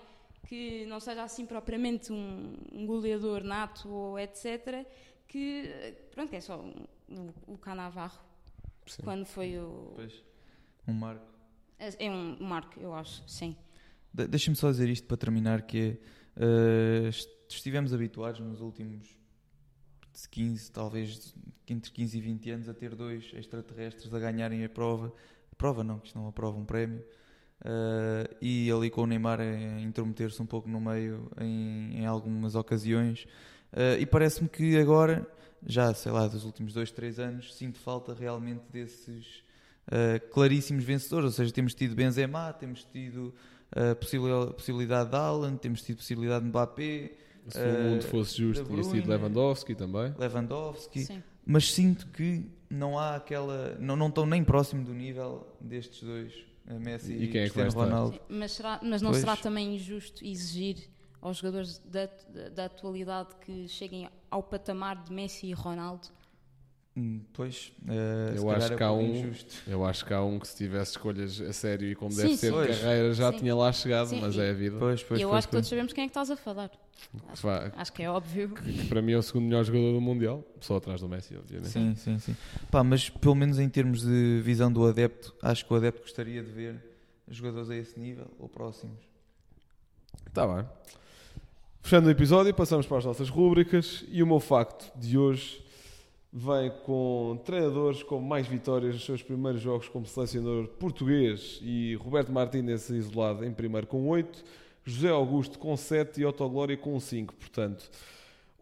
[0.47, 4.87] que não seja assim propriamente um, um goleador nato ou etc.,
[5.27, 6.87] que, pronto, é só um-
[7.47, 8.19] o, o Canavarro,
[8.87, 9.03] Sim.
[9.03, 9.93] quando foi o...
[9.95, 10.25] Pois,
[10.87, 11.27] um marco.
[11.79, 13.57] É é um marco, eu acho, sim.
[14.13, 15.99] De- Deixa-me só dizer isto para terminar, que
[16.37, 19.17] é, est- estivemos habituados nos últimos
[20.31, 21.35] 15, talvez
[21.69, 25.13] entre 15 e 20 anos, a ter dois extraterrestres a ganharem a prova.
[25.57, 27.05] Prova não, que isto não é prova, um prémio.
[27.65, 32.55] Eh, e ali com o Neymar a intrometer-se um pouco no meio em, em algumas
[32.55, 33.27] ocasiões.
[33.73, 35.27] Eh, e parece-me que agora,
[35.67, 39.43] já sei lá, dos últimos dois, três anos, sinto falta realmente desses
[39.91, 41.25] eh, claríssimos vencedores.
[41.27, 43.35] Ou seja, temos tido Benzema, temos tido
[43.71, 47.13] a possibil- possibilidade de Haaland, temos tido possibilidade de Mbappé,
[47.49, 49.09] Se o Eh, mundo fosse justo, tinha sido.
[49.09, 50.15] Lewandowski também.
[50.19, 51.23] Lewandowski, sim.
[51.47, 53.75] mas sinto que não há aquela.
[53.81, 56.33] Não, não estão nem próximo do nível destes dois,
[56.67, 57.71] eh, Messi E e, quem é Cristiano?
[57.73, 58.21] Ronaldo.
[58.29, 59.21] Mas, será, mas não Pois.
[59.23, 60.77] será também injusto exigir
[61.23, 66.07] aos jogadores da, da, da atualidade que cheguem ao patamar de Messi e Ronaldo?
[67.01, 69.55] Hum, Pois, eh, Eu se calhar acho é que há pouco um- injusto.
[69.69, 72.37] Eu acho que há um que se tivesse escolhas a sério e como Sim, deve
[72.37, 73.39] ser de carreira já Sim.
[73.39, 74.77] tinha lá chegado, Sim, mas e- é a vida.
[74.79, 76.71] Pois, pois, E eu pois, acho que todos sabemos quem é que estás a falar.
[76.71, 78.49] Que fa- Acho que é óbvio.
[78.51, 81.71] que para mim é o segundo melhor jogador do Mundial, só atrás do Messi, obviamente.
[81.71, 82.37] Sim, sim, sim.
[82.71, 86.43] Pá, mas pelo menos em termos de visão do adepto, acho que o adepto gostaria
[86.43, 86.77] de ver
[87.29, 88.99] jogadores a esse nível ou próximos.
[90.27, 90.67] Está Tá bem.
[91.81, 95.65] Fechando o episódio, passamos para as nossas rúbricas e o meu facto de hoje
[96.33, 102.31] vem com treinadores com mais vitórias nos seus primeiros jogos como selecionador português e Roberto
[102.31, 104.45] Martínez isolado em primeiro com 8,
[104.85, 107.35] José Augusto com 7 e Otto Glória com 5.
[107.35, 107.91] Portanto,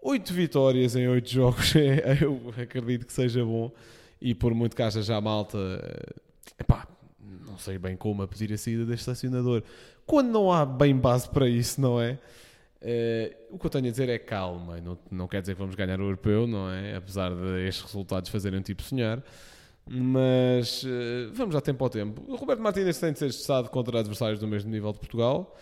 [0.00, 3.70] 8 vitórias em 8 jogos, é- eu acredito que seja bom
[4.20, 6.14] e por muito que haja já malta, eh,
[6.60, 6.86] epá,
[7.46, 9.62] não sei bem como a pedir a saída deste selecionador
[10.06, 12.18] quando não há bem base para isso, não é?
[12.88, 15.74] Eh, o que eu tenho a dizer é calma, não, não quer dizer que vamos
[15.74, 16.94] ganhar o europeu, não é?
[16.94, 19.20] Apesar de estes resultados fazerem um tipo sonhar,
[19.84, 22.22] mas eh, vamos dar tempo ao tempo.
[22.28, 25.56] O Roberto Martínez tem de ser testado contra adversários do mesmo nível de Portugal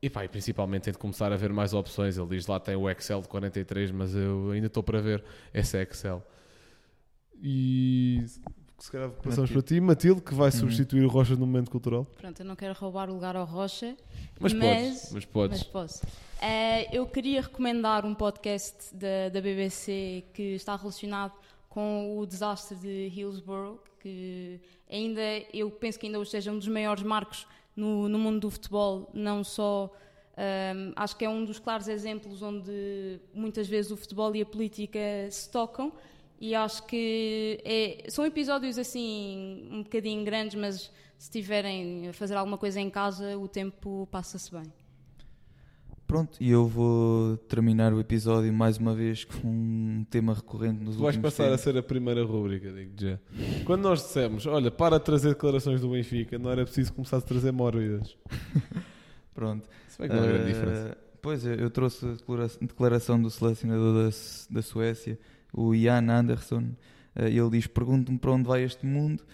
[0.00, 2.16] e, pá, e principalmente tem de começar a ver mais opções.
[2.16, 5.22] Ele diz lá tem o Excel de 43, mas eu ainda estou para ver
[5.52, 6.26] esse Excel.
[7.42, 8.24] E
[8.80, 9.52] se calhar passamos Matilde.
[9.52, 10.52] para ti, Matilde, que vai Uhum.
[10.58, 12.06] substituir o Rocha no momento cultural.
[12.18, 13.96] Pronto, eu não quero roubar o lugar ao Rocha,
[14.40, 15.58] Mas, Mas- podes, mas podes.
[15.58, 16.02] mas posso.
[16.40, 21.32] Eh, eu queria recomendar um podcast da, da BBC que está relacionado
[21.68, 24.58] com o desastre de Hillsborough, que
[24.90, 25.20] ainda,
[25.52, 29.10] eu penso que ainda hoje seja um dos maiores marcos no, no mundo do futebol,
[29.12, 29.94] não só.
[30.38, 34.46] ehm, acho que é um dos claros exemplos onde muitas vezes o futebol e a
[34.46, 34.98] política
[35.30, 35.92] se tocam
[36.40, 42.34] e acho que é- são episódios assim um bocadinho grandes, mas se estiverem a fazer
[42.34, 44.72] alguma coisa em casa, o tempo passa-se bem.
[46.06, 50.96] Pronto, e eu vou terminar o episódio mais uma vez com um tema recorrente nos
[50.96, 51.60] Tu vais últimos passar a tempos.
[51.62, 53.16] ser a primeira rúbrica, digo já.
[53.64, 57.20] Quando nós dissemos, olha, para de trazer declarações do Benfica, não era preciso começar a
[57.20, 58.16] trazer mórbidas.
[59.32, 59.68] Pronto.
[59.88, 60.98] Se bem que não é grande Eh, diferença.
[61.22, 64.10] Pois, eu eu trouxe a declara- declaração do selecionador da,
[64.50, 65.16] da Suécia,
[65.52, 66.72] o Jan Andersson.
[67.14, 69.24] Eh, ele diz: Pergunto-me para onde vai este mundo.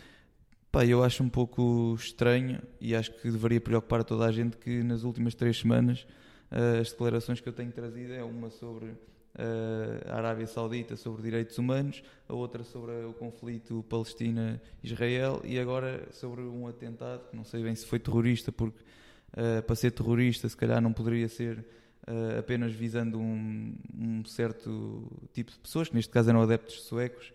[0.71, 4.83] Pá, eu acho um pouco estranho e acho que deveria preocupar toda a gente que
[4.83, 6.07] nas últimas três semanas
[6.51, 8.93] eh, as declarações que eu tenho trazido é uma sobre
[9.39, 16.09] eh, a Arábia Saudita, sobre direitos humanos, a outra sobre o conflito Palestina-Israel e agora
[16.12, 18.79] sobre um atentado, que não sei bem se foi terrorista, porque
[19.67, 21.62] para ser terrorista, se calhar não poderia ser
[22.09, 27.32] uh, apenas visando um, um certo tipo de pessoas, que neste caso eram adeptos suecos,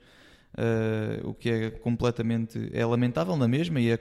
[0.54, 4.00] uh, o que é completamente é lamentável na mesma e é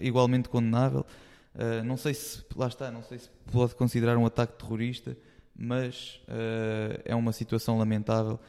[0.00, 1.06] igualmente condenável.
[1.54, 5.16] Uh, não sei se lá está, não sei se pode considerar um ataque terrorista,
[5.54, 6.20] mas
[7.04, 8.40] é uma situação lamentável.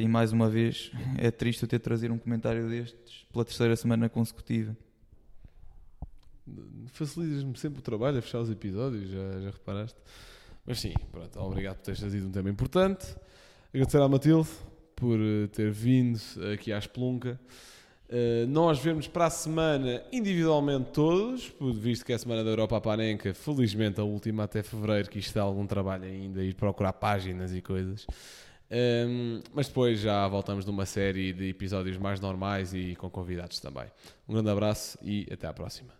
[0.00, 4.10] E mais uma vez é triste eu ter trazido um comentário destes pela terceira semana
[4.10, 4.76] consecutiva.
[6.88, 9.98] Facilitas-me sempre o trabalho a fechar os episódios, já, já reparaste?
[10.66, 13.14] Mas sim, pronto, obrigado por teres trazido um tema importante.
[13.72, 14.48] Agradecer à Matilde
[14.96, 16.20] por eh, ter vindo
[16.52, 17.38] aqui à Espelunca.
[18.06, 22.78] Uh, nós vemos para a semana individualmente todos, visto que é a semana da Europa
[22.80, 27.54] Panenca, felizmente a última até fevereiro, que isto dá algum trabalho ainda, ir procurar páginas
[27.54, 28.06] e coisas.
[28.70, 33.86] Um, mas depois já voltamos numa série de episódios mais normais e com convidados também.
[34.28, 35.92] Um grande abraço e até à próxima.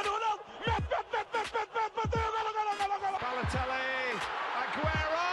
[0.00, 0.42] Cristiano Ronaldo.
[0.66, 2.18] Mete, mete, mete, mete, mete, mete.
[3.20, 4.18] Balotelli.
[4.60, 5.26] Aguero!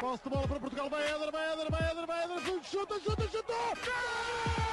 [0.00, 0.90] Posse de bola para Portugal.
[0.90, 2.40] Vai Éder, vai Éder, vai Éder, vai Éder.
[2.62, 4.67] Chuta, chuta, chutou.